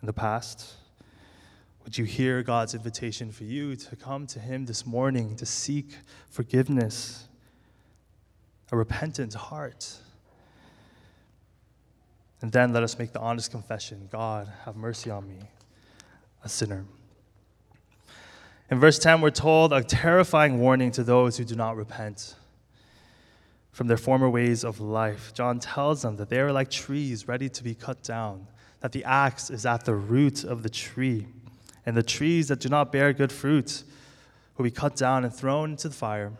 in 0.00 0.06
the 0.06 0.12
past? 0.12 0.74
Would 1.86 1.96
you 1.96 2.04
hear 2.04 2.42
God's 2.42 2.74
invitation 2.74 3.30
for 3.30 3.44
you 3.44 3.76
to 3.76 3.94
come 3.94 4.26
to 4.26 4.40
Him 4.40 4.66
this 4.66 4.84
morning 4.84 5.36
to 5.36 5.46
seek 5.46 5.96
forgiveness, 6.28 7.28
a 8.72 8.76
repentant 8.76 9.34
heart? 9.34 9.94
And 12.40 12.50
then 12.50 12.72
let 12.72 12.82
us 12.82 12.98
make 12.98 13.12
the 13.12 13.20
honest 13.20 13.52
confession 13.52 14.08
God, 14.10 14.52
have 14.64 14.74
mercy 14.74 15.10
on 15.10 15.28
me, 15.28 15.38
a 16.42 16.48
sinner. 16.48 16.86
In 18.68 18.80
verse 18.80 18.98
10, 18.98 19.20
we're 19.20 19.30
told 19.30 19.72
a 19.72 19.84
terrifying 19.84 20.58
warning 20.58 20.90
to 20.90 21.04
those 21.04 21.36
who 21.36 21.44
do 21.44 21.54
not 21.54 21.76
repent 21.76 22.34
from 23.70 23.86
their 23.86 23.96
former 23.96 24.28
ways 24.28 24.64
of 24.64 24.80
life. 24.80 25.32
John 25.34 25.60
tells 25.60 26.02
them 26.02 26.16
that 26.16 26.30
they 26.30 26.40
are 26.40 26.50
like 26.50 26.68
trees 26.68 27.28
ready 27.28 27.48
to 27.48 27.62
be 27.62 27.76
cut 27.76 28.02
down, 28.02 28.48
that 28.80 28.90
the 28.90 29.04
axe 29.04 29.50
is 29.50 29.64
at 29.64 29.84
the 29.84 29.94
root 29.94 30.42
of 30.42 30.64
the 30.64 30.68
tree, 30.68 31.28
and 31.86 31.96
the 31.96 32.02
trees 32.02 32.48
that 32.48 32.60
do 32.60 32.68
not 32.68 32.92
bear 32.92 33.12
good 33.12 33.32
fruit 33.32 33.84
will 34.56 34.64
be 34.64 34.70
cut 34.70 34.96
down 34.96 35.24
and 35.24 35.32
thrown 35.32 35.70
into 35.70 35.88
the 35.88 35.94
fire. 35.94 36.32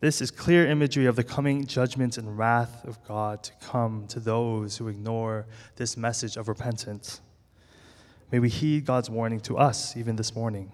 This 0.00 0.20
is 0.20 0.30
clear 0.30 0.66
imagery 0.66 1.06
of 1.06 1.16
the 1.16 1.24
coming 1.24 1.66
judgment 1.66 2.18
and 2.18 2.38
wrath 2.38 2.84
of 2.84 3.02
God 3.08 3.42
to 3.42 3.52
come 3.60 4.06
to 4.08 4.20
those 4.20 4.76
who 4.76 4.86
ignore 4.86 5.46
this 5.74 5.96
message 5.96 6.36
of 6.36 6.46
repentance. 6.46 7.20
May 8.30 8.38
we 8.38 8.48
heed 8.48 8.84
God's 8.84 9.10
warning 9.10 9.40
to 9.40 9.56
us 9.56 9.96
even 9.96 10.14
this 10.14 10.36
morning. 10.36 10.70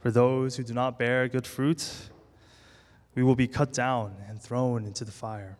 For 0.00 0.10
those 0.10 0.56
who 0.56 0.64
do 0.64 0.74
not 0.74 0.98
bear 0.98 1.28
good 1.28 1.46
fruit, 1.46 2.10
we 3.14 3.22
will 3.22 3.36
be 3.36 3.46
cut 3.48 3.72
down 3.72 4.16
and 4.28 4.42
thrown 4.42 4.84
into 4.84 5.04
the 5.04 5.12
fire. 5.12 5.56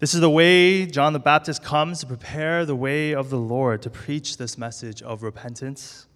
This 0.00 0.14
is 0.14 0.20
the 0.20 0.30
way 0.30 0.86
John 0.86 1.12
the 1.12 1.18
Baptist 1.18 1.62
comes 1.62 2.00
to 2.00 2.06
prepare 2.06 2.64
the 2.64 2.74
way 2.74 3.14
of 3.14 3.28
the 3.28 3.36
Lord, 3.36 3.82
to 3.82 3.90
preach 3.90 4.38
this 4.38 4.56
message 4.56 5.02
of 5.02 5.22
repentance, 5.22 6.06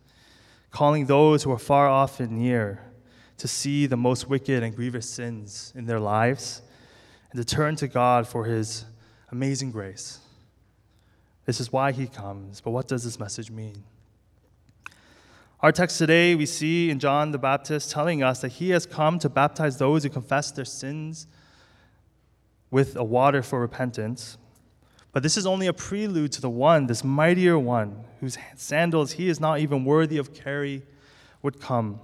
calling 0.70 1.04
those 1.04 1.42
who 1.42 1.52
are 1.52 1.58
far 1.58 1.86
off 1.86 2.18
and 2.18 2.32
near 2.32 2.80
to 3.36 3.46
see 3.46 3.84
the 3.84 3.98
most 3.98 4.26
wicked 4.26 4.62
and 4.62 4.74
grievous 4.74 5.10
sins 5.10 5.70
in 5.76 5.84
their 5.84 6.00
lives 6.00 6.62
and 7.30 7.38
to 7.38 7.44
turn 7.44 7.76
to 7.76 7.86
God 7.86 8.26
for 8.26 8.46
his 8.46 8.86
amazing 9.30 9.70
grace. 9.70 10.18
This 11.44 11.60
is 11.60 11.70
why 11.70 11.92
he 11.92 12.06
comes. 12.06 12.62
But 12.62 12.70
what 12.70 12.88
does 12.88 13.04
this 13.04 13.20
message 13.20 13.50
mean? 13.50 13.84
Our 15.60 15.72
text 15.72 15.98
today, 15.98 16.34
we 16.34 16.46
see 16.46 16.88
in 16.88 16.98
John 16.98 17.32
the 17.32 17.38
Baptist 17.38 17.90
telling 17.90 18.22
us 18.22 18.40
that 18.40 18.52
he 18.52 18.70
has 18.70 18.86
come 18.86 19.18
to 19.18 19.28
baptize 19.28 19.76
those 19.76 20.04
who 20.04 20.08
confess 20.08 20.50
their 20.52 20.64
sins 20.64 21.26
with 22.74 22.96
a 22.96 23.04
water 23.04 23.40
for 23.40 23.60
repentance. 23.60 24.36
But 25.12 25.22
this 25.22 25.36
is 25.36 25.46
only 25.46 25.68
a 25.68 25.72
prelude 25.72 26.32
to 26.32 26.40
the 26.40 26.50
one, 26.50 26.88
this 26.88 27.04
mightier 27.04 27.56
one, 27.56 28.02
whose 28.18 28.36
sandals 28.56 29.12
he 29.12 29.28
is 29.28 29.38
not 29.38 29.60
even 29.60 29.84
worthy 29.84 30.18
of 30.18 30.34
carry, 30.34 30.82
would 31.40 31.60
come, 31.60 32.00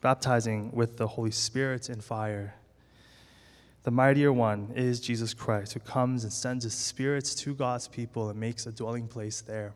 baptizing 0.00 0.72
with 0.72 0.96
the 0.96 1.06
Holy 1.06 1.30
Spirit 1.30 1.88
and 1.88 2.02
fire. 2.02 2.56
The 3.84 3.92
mightier 3.92 4.32
one 4.32 4.72
is 4.74 4.98
Jesus 4.98 5.32
Christ, 5.32 5.74
who 5.74 5.78
comes 5.78 6.24
and 6.24 6.32
sends 6.32 6.64
his 6.64 6.74
spirits 6.74 7.32
to 7.36 7.54
God's 7.54 7.86
people 7.86 8.28
and 8.28 8.40
makes 8.40 8.66
a 8.66 8.72
dwelling 8.72 9.06
place 9.06 9.40
there. 9.40 9.72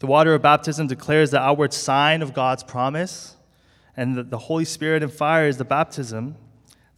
The 0.00 0.08
water 0.08 0.34
of 0.34 0.42
baptism 0.42 0.88
declares 0.88 1.30
the 1.30 1.40
outward 1.40 1.72
sign 1.72 2.22
of 2.22 2.34
God's 2.34 2.64
promise, 2.64 3.36
and 3.96 4.16
the, 4.16 4.24
the 4.24 4.38
Holy 4.38 4.64
Spirit 4.64 5.04
and 5.04 5.12
fire 5.12 5.46
is 5.46 5.58
the 5.58 5.64
baptism 5.64 6.34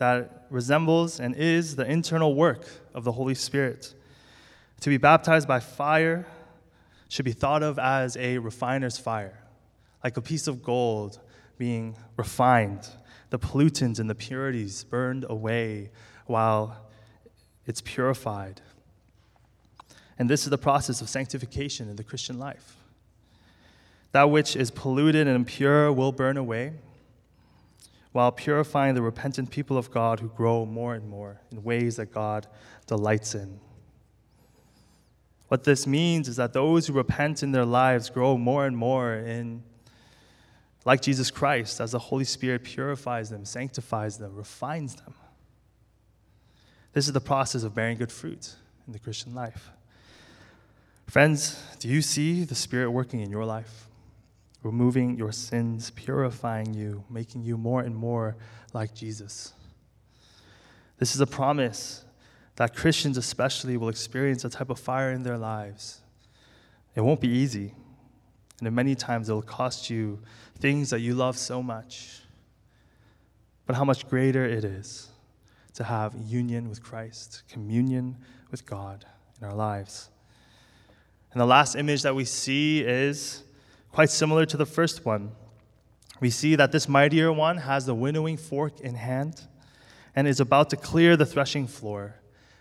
that 0.01 0.47
resembles 0.49 1.21
and 1.21 1.37
is 1.37 1.77
the 1.77 1.85
internal 1.85 2.35
work 2.35 2.67
of 2.95 3.05
the 3.05 3.13
Holy 3.13 3.35
Spirit. 3.35 3.95
To 4.81 4.89
be 4.89 4.97
baptized 4.97 5.47
by 5.47 5.61
fire 5.61 6.27
should 7.09 7.27
be 7.27 7.33
thought 7.33 7.63
of 7.63 7.79
as 7.79 8.17
a 8.17 8.39
refiner's 8.39 8.97
fire, 8.97 9.39
like 10.03 10.17
a 10.17 10.23
piece 10.23 10.47
of 10.47 10.63
gold 10.63 11.21
being 11.59 11.97
refined, 12.17 12.89
the 13.29 13.39
pollutants 13.39 14.01
and 14.01 14.09
the 14.09 14.15
purities 14.15 14.85
burned 14.85 15.27
away 15.29 15.91
while 16.25 16.89
it's 17.67 17.83
purified. 17.83 18.63
And 20.19 20.31
this 20.31 20.45
is 20.45 20.51
the 20.51 20.59
process 20.59 21.03
of 21.03 21.11
sanctification 21.11 21.91
in 21.91 21.97
the 21.97 22.05
Christian 22.05 22.39
life. 22.39 22.77
That 24.13 24.31
which 24.31 24.57
is 24.57 24.71
polluted 24.71 25.27
and 25.27 25.37
impure 25.37 25.93
will 25.93 26.11
burn 26.11 26.39
away, 26.39 26.73
while 28.13 28.33
purifying 28.33 28.95
the 28.95 29.03
repentant 29.03 29.51
people 29.51 29.79
of 29.79 29.91
God 29.91 30.21
who 30.21 30.29
grow 30.29 30.67
more 30.67 30.95
and 30.95 31.09
more 31.09 31.41
in 31.53 31.63
ways 31.63 31.97
that 31.97 32.13
God 32.13 32.47
delights 32.87 33.35
in. 33.35 33.61
What 35.49 35.65
this 35.65 35.87
means 35.87 36.29
is 36.29 36.37
that 36.37 36.53
those 36.53 36.87
who 36.87 36.93
repent 36.93 37.43
in 37.43 37.53
their 37.53 37.65
lives 37.65 38.11
grow 38.11 38.37
more 38.37 38.67
and 38.67 38.77
more 38.77 39.15
in 39.15 39.63
like 40.85 41.03
Jesus 41.03 41.31
Christ 41.31 41.81
as 41.81 41.93
the 41.93 41.99
Holy 41.99 42.25
Spirit 42.25 42.65
purifies 42.65 43.31
them, 43.31 43.45
sanctifies 43.45 44.17
them, 44.17 44.35
refines 44.35 44.95
them. 44.95 45.15
This 46.93 47.07
is 47.07 47.13
the 47.13 47.21
process 47.21 47.63
of 47.63 47.75
bearing 47.75 47.99
good 47.99 48.11
fruit 48.11 48.55
in 48.87 48.93
the 48.93 48.99
Christian 48.99 49.35
life. 49.35 49.71
Friends, 51.07 51.63
do 51.79 51.89
you 51.89 52.03
see 52.03 52.45
the 52.45 52.55
Spirit 52.55 52.91
working 52.91 53.21
in 53.21 53.31
your 53.31 53.45
life? 53.45 53.90
Removing 54.63 55.17
your 55.17 55.33
sins, 55.33 55.91
purifying 55.91 56.75
you, 56.75 57.05
making 57.09 57.43
you 57.43 57.57
more 57.57 57.81
and 57.81 57.97
more 57.97 58.37
like 58.73 58.95
Jesus. 58.95 59.53
This 60.99 61.15
is 61.15 61.21
a 61.21 61.27
promise 61.27 62.05
that 62.57 62.77
Christians, 62.77 63.17
especially, 63.17 63.77
will 63.77 63.89
experience 63.89 64.45
a 64.45 64.51
type 64.51 64.69
of 64.69 64.79
fire 64.79 65.13
in 65.13 65.23
their 65.23 65.39
lives. 65.39 66.01
It 66.95 67.01
won't 67.01 67.21
be 67.21 67.29
easy, 67.29 67.75
and 68.61 68.75
many 68.75 68.95
times 68.95 69.31
it 69.31 69.33
will 69.33 69.41
cost 69.41 69.89
you 69.89 70.21
things 70.59 70.91
that 70.91 71.01
you 71.01 71.15
love 71.15 71.39
so 71.39 71.63
much. 71.63 72.21
But 73.65 73.77
how 73.77 73.85
much 73.85 74.09
greater 74.09 74.45
it 74.45 74.65
is 74.65 75.09
to 75.75 75.85
have 75.85 76.15
union 76.27 76.69
with 76.69 76.83
Christ, 76.83 77.45
communion 77.49 78.19
with 78.51 78.67
God 78.67 79.07
in 79.41 79.47
our 79.47 79.55
lives. 79.55 80.11
And 81.33 81.41
the 81.41 81.47
last 81.47 81.77
image 81.77 82.03
that 82.03 82.15
we 82.15 82.25
see 82.25 82.81
is 82.81 83.45
quite 83.93 84.11
similar 84.11 84.47
to 84.47 84.57
the 84.57 84.67
first 84.67 85.05
one. 85.05 85.33
We 86.21 86.31
see 86.31 86.55
that 86.57 86.73
this 86.73 86.89
mightier 86.89 87.33
one 87.33 87.59
has 87.59 87.87
the 87.87 87.95
winnowing 87.95 88.37
fork 88.37 88.81
in 88.81 88.95
hand 88.95 89.43
and 90.15 90.29
is 90.29 90.41
about 90.41 90.71
to 90.71 90.77
clear 90.77 91.17
the 91.17 91.27
threshing 91.27 91.67
floor. 91.67 92.17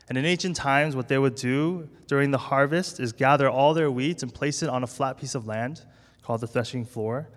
And 0.08 0.18
in 0.18 0.26
ancient 0.26 0.56
times, 0.56 0.96
what 0.96 1.08
they 1.08 1.18
would 1.18 1.36
do 1.36 1.90
during 2.08 2.32
the 2.32 2.38
harvest 2.38 3.00
is 3.00 3.12
gather 3.12 3.50
all 3.50 3.74
their 3.74 3.92
wheat 3.92 4.24
and 4.24 4.34
place 4.34 4.64
it 4.64 4.70
on 4.70 4.84
a 4.84 4.88
flat 4.88 5.18
piece 5.18 5.36
of 5.36 5.46
land 5.46 5.86
called 6.24 6.42
the 6.42 6.48
threshing 6.48 6.86
floor. 6.86 7.30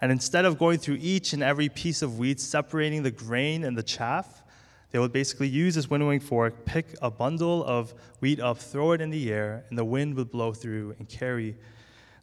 And 0.00 0.12
instead 0.12 0.44
of 0.44 0.58
going 0.58 0.78
through 0.78 0.98
each 1.00 1.32
and 1.32 1.42
every 1.42 1.68
piece 1.68 2.02
of 2.02 2.18
wheat, 2.18 2.40
separating 2.40 3.02
the 3.02 3.10
grain 3.10 3.64
and 3.64 3.76
the 3.76 3.82
chaff, 3.82 4.42
they 4.90 4.98
would 4.98 5.12
basically 5.12 5.48
use 5.48 5.74
this 5.74 5.88
winnowing 5.88 6.20
fork, 6.20 6.64
pick 6.64 6.94
a 7.00 7.10
bundle 7.10 7.64
of 7.64 7.94
wheat 8.20 8.40
up, 8.40 8.58
throw 8.58 8.92
it 8.92 9.00
in 9.00 9.10
the 9.10 9.32
air, 9.32 9.64
and 9.68 9.78
the 9.78 9.84
wind 9.84 10.14
would 10.16 10.30
blow 10.30 10.52
through 10.52 10.94
and 10.98 11.08
carry 11.08 11.56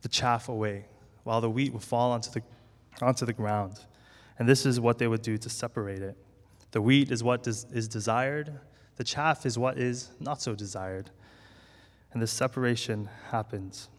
the 0.01 0.09
chaff 0.09 0.49
away 0.49 0.85
while 1.25 1.41
the 1.41 1.49
wheat 1.49 1.73
would 1.73 1.83
fall 1.83 2.11
onto 2.11 2.29
the, 2.29 2.41
onto 3.01 3.25
the 3.25 3.33
ground. 3.33 3.81
And 4.39 4.47
this 4.47 4.65
is 4.65 4.79
what 4.79 4.99
they 4.99 5.07
would 5.07 5.21
do 5.21 5.37
to 5.39 5.49
separate 5.49 6.01
it. 6.01 6.15
The 6.71 6.81
wheat 6.81 7.11
is 7.11 7.23
what 7.23 7.45
is, 7.47 7.65
is 7.73 7.89
desired, 7.89 8.59
the 8.95 9.03
chaff 9.03 9.45
is 9.45 9.57
what 9.57 9.77
is 9.77 10.11
not 10.19 10.41
so 10.41 10.55
desired. 10.55 11.09
And 12.13 12.21
this 12.21 12.31
separation 12.31 13.09
happens. 13.31 13.89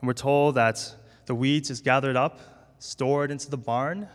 And 0.00 0.06
we're 0.06 0.12
told 0.12 0.54
that 0.54 0.94
the 1.26 1.34
wheat 1.34 1.70
is 1.70 1.80
gathered 1.80 2.14
up, 2.14 2.38
stored 2.78 3.30
into 3.30 3.50
the 3.50 3.56
barn, 3.56 4.06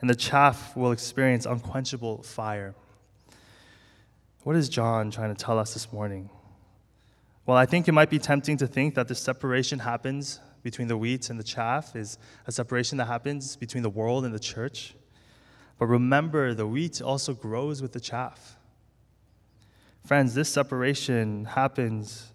and 0.00 0.08
the 0.08 0.14
chaff 0.14 0.76
will 0.76 0.92
experience 0.92 1.44
unquenchable 1.44 2.22
fire. 2.22 2.74
What 4.44 4.56
is 4.56 4.68
John 4.68 5.10
trying 5.10 5.34
to 5.34 5.44
tell 5.44 5.58
us 5.58 5.74
this 5.74 5.92
morning? 5.92 6.30
Well, 7.44 7.56
I 7.56 7.66
think 7.66 7.88
it 7.88 7.92
might 7.92 8.10
be 8.10 8.20
tempting 8.20 8.56
to 8.58 8.66
think 8.68 8.94
that 8.94 9.08
the 9.08 9.16
separation 9.16 9.80
happens 9.80 10.38
between 10.62 10.86
the 10.86 10.96
wheat 10.96 11.28
and 11.28 11.38
the 11.38 11.44
chaff 11.44 11.96
is 11.96 12.16
a 12.46 12.52
separation 12.52 12.98
that 12.98 13.06
happens 13.06 13.56
between 13.56 13.82
the 13.82 13.90
world 13.90 14.24
and 14.24 14.32
the 14.32 14.38
church. 14.38 14.94
But 15.78 15.86
remember, 15.86 16.54
the 16.54 16.66
wheat 16.68 17.02
also 17.02 17.34
grows 17.34 17.82
with 17.82 17.92
the 17.92 18.00
chaff. 18.00 18.56
Friends, 20.04 20.34
this 20.34 20.48
separation 20.48 21.46
happens 21.46 22.32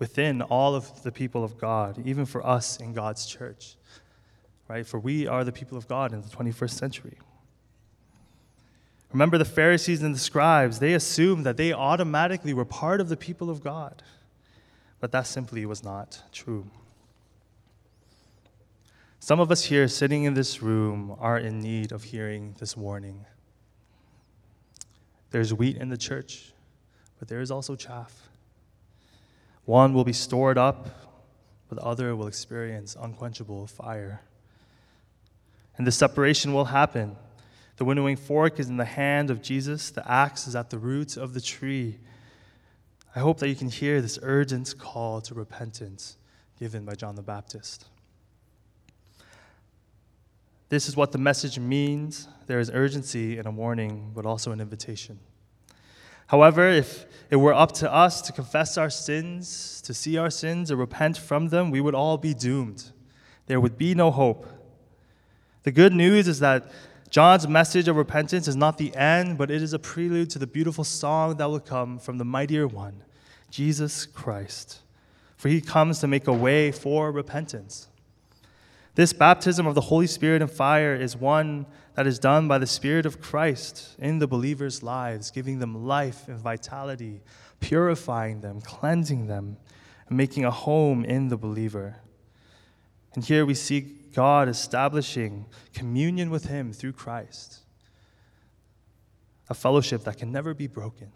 within 0.00 0.42
all 0.42 0.74
of 0.74 1.02
the 1.04 1.12
people 1.12 1.44
of 1.44 1.56
God, 1.56 2.04
even 2.04 2.26
for 2.26 2.44
us 2.44 2.78
in 2.78 2.92
God's 2.92 3.26
church, 3.26 3.76
right? 4.66 4.84
For 4.84 4.98
we 4.98 5.28
are 5.28 5.44
the 5.44 5.52
people 5.52 5.78
of 5.78 5.86
God 5.86 6.12
in 6.12 6.22
the 6.22 6.28
21st 6.28 6.70
century. 6.70 7.18
Remember, 9.12 9.38
the 9.38 9.44
Pharisees 9.44 10.02
and 10.02 10.14
the 10.14 10.18
scribes, 10.18 10.78
they 10.78 10.94
assumed 10.94 11.44
that 11.46 11.56
they 11.56 11.72
automatically 11.72 12.54
were 12.54 12.64
part 12.64 13.00
of 13.00 13.08
the 13.08 13.16
people 13.16 13.50
of 13.50 13.62
God. 13.62 14.02
But 15.00 15.12
that 15.12 15.26
simply 15.26 15.64
was 15.64 15.82
not 15.82 16.22
true. 16.30 16.66
Some 19.18 19.40
of 19.40 19.50
us 19.50 19.64
here 19.64 19.88
sitting 19.88 20.24
in 20.24 20.34
this 20.34 20.62
room 20.62 21.16
are 21.18 21.38
in 21.38 21.60
need 21.60 21.92
of 21.92 22.04
hearing 22.04 22.54
this 22.58 22.76
warning. 22.76 23.26
There's 25.30 25.54
wheat 25.54 25.76
in 25.76 25.88
the 25.88 25.96
church, 25.96 26.52
but 27.18 27.28
there 27.28 27.40
is 27.40 27.50
also 27.50 27.76
chaff. 27.76 28.28
One 29.64 29.94
will 29.94 30.04
be 30.04 30.12
stored 30.12 30.58
up, 30.58 30.88
but 31.68 31.76
the 31.76 31.84
other 31.84 32.16
will 32.16 32.26
experience 32.26 32.96
unquenchable 33.00 33.66
fire. 33.66 34.22
And 35.76 35.86
the 35.86 35.92
separation 35.92 36.52
will 36.52 36.66
happen. 36.66 37.16
The 37.76 37.84
winnowing 37.84 38.16
fork 38.16 38.58
is 38.58 38.68
in 38.68 38.76
the 38.78 38.84
hand 38.84 39.30
of 39.30 39.40
Jesus, 39.40 39.90
the 39.90 40.10
axe 40.10 40.46
is 40.46 40.56
at 40.56 40.70
the 40.70 40.78
root 40.78 41.16
of 41.16 41.32
the 41.34 41.40
tree. 41.40 41.98
I 43.14 43.18
hope 43.18 43.38
that 43.38 43.48
you 43.48 43.56
can 43.56 43.68
hear 43.68 44.00
this 44.00 44.18
urgent 44.22 44.74
call 44.78 45.20
to 45.22 45.34
repentance 45.34 46.16
given 46.58 46.84
by 46.84 46.94
John 46.94 47.16
the 47.16 47.22
Baptist. 47.22 47.86
This 50.68 50.88
is 50.88 50.96
what 50.96 51.10
the 51.10 51.18
message 51.18 51.58
means. 51.58 52.28
There 52.46 52.60
is 52.60 52.70
urgency 52.72 53.38
and 53.38 53.46
a 53.48 53.50
warning, 53.50 54.12
but 54.14 54.24
also 54.24 54.52
an 54.52 54.60
invitation. 54.60 55.18
However, 56.28 56.68
if 56.68 57.06
it 57.28 57.36
were 57.36 57.52
up 57.52 57.72
to 57.72 57.92
us 57.92 58.22
to 58.22 58.32
confess 58.32 58.78
our 58.78 58.90
sins, 58.90 59.82
to 59.82 59.92
see 59.92 60.16
our 60.16 60.30
sins, 60.30 60.70
or 60.70 60.76
repent 60.76 61.18
from 61.18 61.48
them, 61.48 61.72
we 61.72 61.80
would 61.80 61.96
all 61.96 62.16
be 62.16 62.34
doomed. 62.34 62.92
There 63.46 63.60
would 63.60 63.76
be 63.76 63.96
no 63.96 64.12
hope. 64.12 64.46
The 65.64 65.72
good 65.72 65.92
news 65.92 66.28
is 66.28 66.38
that 66.38 66.70
John's 67.10 67.48
message 67.48 67.88
of 67.88 67.96
repentance 67.96 68.46
is 68.46 68.54
not 68.54 68.78
the 68.78 68.94
end, 68.94 69.36
but 69.36 69.50
it 69.50 69.62
is 69.62 69.72
a 69.72 69.80
prelude 69.80 70.30
to 70.30 70.38
the 70.38 70.46
beautiful 70.46 70.84
song 70.84 71.36
that 71.38 71.50
will 71.50 71.58
come 71.58 71.98
from 71.98 72.18
the 72.18 72.24
mightier 72.24 72.68
one, 72.68 73.02
Jesus 73.50 74.06
Christ. 74.06 74.80
For 75.36 75.48
he 75.48 75.60
comes 75.60 75.98
to 76.00 76.06
make 76.06 76.28
a 76.28 76.32
way 76.32 76.70
for 76.70 77.10
repentance. 77.10 77.88
This 78.94 79.12
baptism 79.12 79.66
of 79.66 79.74
the 79.74 79.80
Holy 79.80 80.06
Spirit 80.06 80.40
and 80.40 80.50
fire 80.50 80.94
is 80.94 81.16
one 81.16 81.66
that 81.94 82.06
is 82.06 82.20
done 82.20 82.46
by 82.46 82.58
the 82.58 82.66
Spirit 82.66 83.06
of 83.06 83.20
Christ 83.20 83.96
in 83.98 84.20
the 84.20 84.28
believers' 84.28 84.82
lives, 84.82 85.32
giving 85.32 85.58
them 85.58 85.86
life 85.86 86.28
and 86.28 86.38
vitality, 86.38 87.22
purifying 87.58 88.40
them, 88.40 88.60
cleansing 88.60 89.26
them, 89.26 89.56
and 90.08 90.16
making 90.16 90.44
a 90.44 90.50
home 90.50 91.04
in 91.04 91.28
the 91.28 91.36
believer. 91.36 91.96
And 93.14 93.24
here 93.24 93.44
we 93.44 93.54
see 93.54 93.99
God 94.14 94.48
establishing 94.48 95.46
communion 95.72 96.30
with 96.30 96.46
Him 96.46 96.72
through 96.72 96.92
Christ. 96.92 97.60
a 99.50 99.54
fellowship 99.54 100.04
that 100.04 100.16
can 100.16 100.30
never 100.30 100.54
be 100.54 100.68
broken. 100.68 101.10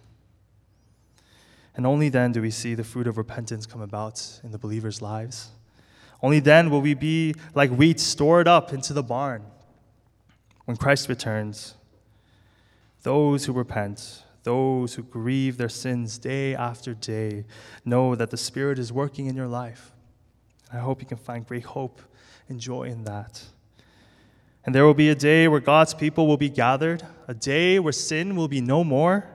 And 1.77 1.87
only 1.87 2.09
then 2.09 2.33
do 2.33 2.43
we 2.43 2.51
see 2.51 2.75
the 2.75 2.85
fruit 2.85 3.07
of 3.07 3.17
repentance 3.17 3.65
come 3.65 3.81
about 3.81 4.41
in 4.43 4.51
the 4.51 4.59
believers' 4.59 5.01
lives. 5.01 5.51
Only 6.21 6.41
then 6.41 6.69
will 6.69 6.81
we 6.81 6.95
be 6.95 7.35
like 7.55 7.71
wheat 7.71 8.01
stored 8.01 8.49
up 8.49 8.73
into 8.73 8.93
the 8.93 9.03
barn. 9.03 9.45
When 10.65 10.77
Christ 10.77 11.09
returns, 11.09 11.75
those 13.03 13.45
who 13.45 13.53
repent, 13.53 14.25
those 14.43 14.95
who 14.95 15.03
grieve 15.03 15.57
their 15.57 15.69
sins 15.69 16.19
day 16.19 16.55
after 16.55 16.95
day, 16.95 17.45
know 17.85 18.15
that 18.15 18.31
the 18.31 18.37
Spirit 18.37 18.79
is 18.79 18.93
working 18.93 19.27
in 19.27 19.37
your 19.37 19.47
life. 19.47 19.93
I 20.73 20.79
hope 20.79 21.01
you 21.01 21.07
can 21.07 21.19
find 21.19 21.47
great 21.47 21.65
hope 21.65 22.01
and 22.49 22.61
joy 22.61 22.85
in 22.85 23.05
that. 23.05 23.43
And 24.65 24.75
there 24.75 24.85
will 24.85 24.95
be 24.95 25.11
a 25.11 25.15
day 25.15 25.47
where 25.49 25.61
God's 25.61 25.93
people 25.95 26.27
will 26.27 26.37
be 26.37 26.49
gathered, 26.49 27.03
a 27.29 27.35
day 27.35 27.79
where 27.79 27.93
sin 27.93 28.35
will 28.35 28.49
be 28.49 28.61
no 28.61 28.83
more, 28.83 29.27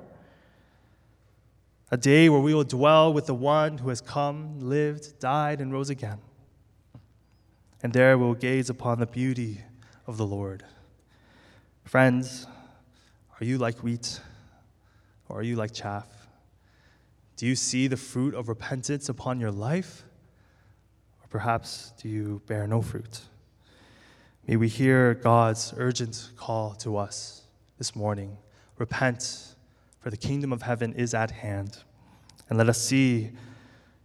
a 1.92 1.98
day 1.98 2.30
where 2.30 2.40
we 2.40 2.54
will 2.54 2.64
dwell 2.64 3.14
with 3.14 3.26
the 3.26 3.36
one 3.36 3.78
who 3.78 3.90
has 3.90 4.02
come, 4.02 4.60
lived, 4.60 5.20
died, 5.20 5.62
and 5.62 5.72
rose 5.72 5.90
again. 5.90 6.20
And 7.82 7.94
there 7.94 8.18
we 8.18 8.26
will 8.26 8.36
gaze 8.36 8.70
upon 8.70 9.00
the 9.00 9.06
beauty 9.06 9.62
of 10.06 10.18
the 10.18 10.26
Lord. 10.26 10.64
Friends, 11.86 12.46
are 13.40 13.46
you 13.46 13.58
like 13.58 13.80
wheat 13.80 14.20
or 15.28 15.40
are 15.40 15.44
you 15.44 15.56
like 15.56 15.74
chaff? 15.74 16.08
Do 17.38 17.48
you 17.48 17.56
see 17.56 17.88
the 17.88 17.98
fruit 17.98 18.34
of 18.34 18.50
repentance 18.50 19.08
upon 19.08 19.40
your 19.40 19.52
life? 19.52 20.04
Perhaps 21.30 21.94
do 22.02 22.10
you 22.10 22.42
bear 22.48 22.66
no 22.68 22.82
fruit? 22.82 23.22
May 24.48 24.56
we 24.56 24.68
hear 24.68 25.14
God's 25.14 25.74
urgent 25.78 26.32
call 26.36 26.74
to 26.76 26.98
us 26.98 27.44
this 27.78 27.96
morning 27.96 28.38
repent, 28.80 29.56
for 30.00 30.10
the 30.10 30.18
kingdom 30.18 30.52
of 30.52 30.62
heaven 30.64 30.94
is 30.94 31.14
at 31.14 31.30
hand. 31.30 31.84
And 32.48 32.58
let 32.58 32.68
us 32.70 32.82
see 32.82 33.32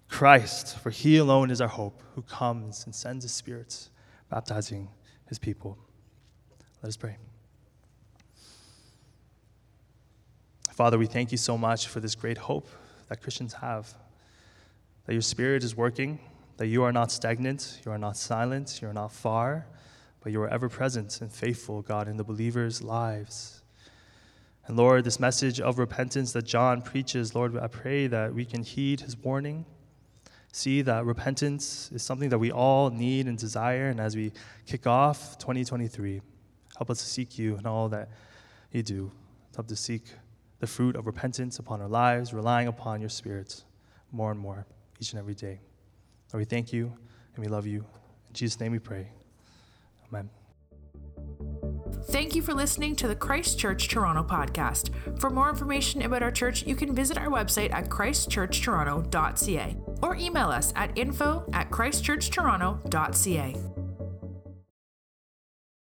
Christ, 0.08 0.78
for 0.78 0.90
he 0.90 1.16
alone 1.16 1.50
is 1.50 1.60
our 1.60 1.68
hope, 1.68 2.02
who 2.14 2.22
comes 2.22 2.84
and 2.84 2.94
sends 2.94 3.24
his 3.24 3.32
Spirit, 3.32 3.88
baptizing 4.28 4.88
his 5.26 5.38
people. 5.38 5.78
Let 6.82 6.88
us 6.88 6.96
pray. 6.96 7.16
Father, 10.72 10.98
we 10.98 11.06
thank 11.06 11.30
you 11.32 11.38
so 11.38 11.56
much 11.56 11.87
for 11.87 12.00
this 12.00 12.14
great 12.14 12.37
hope 12.37 12.68
that 13.08 13.22
Christians 13.22 13.54
have 13.54 13.94
that 15.06 15.12
your 15.12 15.22
Spirit 15.22 15.62
is 15.62 15.76
working, 15.76 16.18
that 16.56 16.66
you 16.66 16.82
are 16.82 16.92
not 16.92 17.10
stagnant, 17.10 17.80
you 17.84 17.92
are 17.92 17.98
not 17.98 18.16
silent, 18.16 18.80
you 18.80 18.88
are 18.88 18.92
not 18.92 19.12
far, 19.12 19.66
but 20.22 20.32
you 20.32 20.40
are 20.40 20.48
ever 20.48 20.68
present 20.68 21.20
and 21.20 21.32
faithful, 21.32 21.82
God, 21.82 22.08
in 22.08 22.16
the 22.16 22.24
believers' 22.24 22.82
lives. 22.82 23.62
And 24.66 24.76
Lord, 24.76 25.04
this 25.04 25.20
message 25.20 25.60
of 25.60 25.78
repentance 25.78 26.32
that 26.32 26.42
John 26.42 26.80
preaches, 26.80 27.34
Lord, 27.34 27.56
I 27.58 27.66
pray 27.66 28.06
that 28.06 28.32
we 28.32 28.44
can 28.46 28.62
heed 28.62 29.00
his 29.00 29.16
warning. 29.16 29.66
See 30.52 30.80
that 30.82 31.04
repentance 31.04 31.90
is 31.92 32.02
something 32.02 32.30
that 32.30 32.38
we 32.38 32.50
all 32.50 32.88
need 32.88 33.26
and 33.26 33.36
desire. 33.36 33.88
And 33.88 34.00
as 34.00 34.16
we 34.16 34.32
kick 34.66 34.86
off 34.86 35.36
2023, 35.38 36.22
help 36.78 36.90
us 36.90 37.00
to 37.00 37.06
seek 37.06 37.38
you 37.38 37.58
in 37.58 37.66
all 37.66 37.88
that 37.90 38.08
you 38.70 38.82
do. 38.82 39.12
Help 39.54 39.66
to 39.68 39.76
seek 39.76 40.04
the 40.60 40.66
fruit 40.66 40.96
of 40.96 41.06
repentance 41.06 41.58
upon 41.58 41.82
our 41.82 41.88
lives, 41.88 42.32
relying 42.32 42.68
upon 42.68 43.00
your 43.00 43.10
Spirit 43.10 43.64
more 44.12 44.30
and 44.30 44.40
more 44.40 44.64
each 44.98 45.12
and 45.12 45.18
every 45.18 45.34
day. 45.34 45.60
Lord, 46.34 46.40
we 46.40 46.46
thank 46.46 46.72
you 46.72 46.92
and 47.36 47.44
we 47.44 47.48
love 47.48 47.64
you. 47.64 47.78
In 47.78 48.32
Jesus' 48.32 48.58
name 48.58 48.72
we 48.72 48.80
pray. 48.80 49.06
Amen. 50.08 50.28
Thank 52.06 52.34
you 52.34 52.42
for 52.42 52.52
listening 52.52 52.96
to 52.96 53.06
the 53.06 53.14
Christ 53.14 53.56
Church 53.56 53.86
Toronto 53.86 54.24
podcast. 54.24 54.90
For 55.20 55.30
more 55.30 55.48
information 55.48 56.02
about 56.02 56.24
our 56.24 56.32
church, 56.32 56.66
you 56.66 56.74
can 56.74 56.92
visit 56.92 57.18
our 57.18 57.28
website 57.28 57.72
at 57.72 57.88
christchurchtoronto.ca 57.88 59.76
or 60.02 60.16
email 60.16 60.48
us 60.48 60.72
at 60.74 60.98
info 60.98 61.48
at 61.52 61.70
christchurchtoronto.ca. 61.70 63.73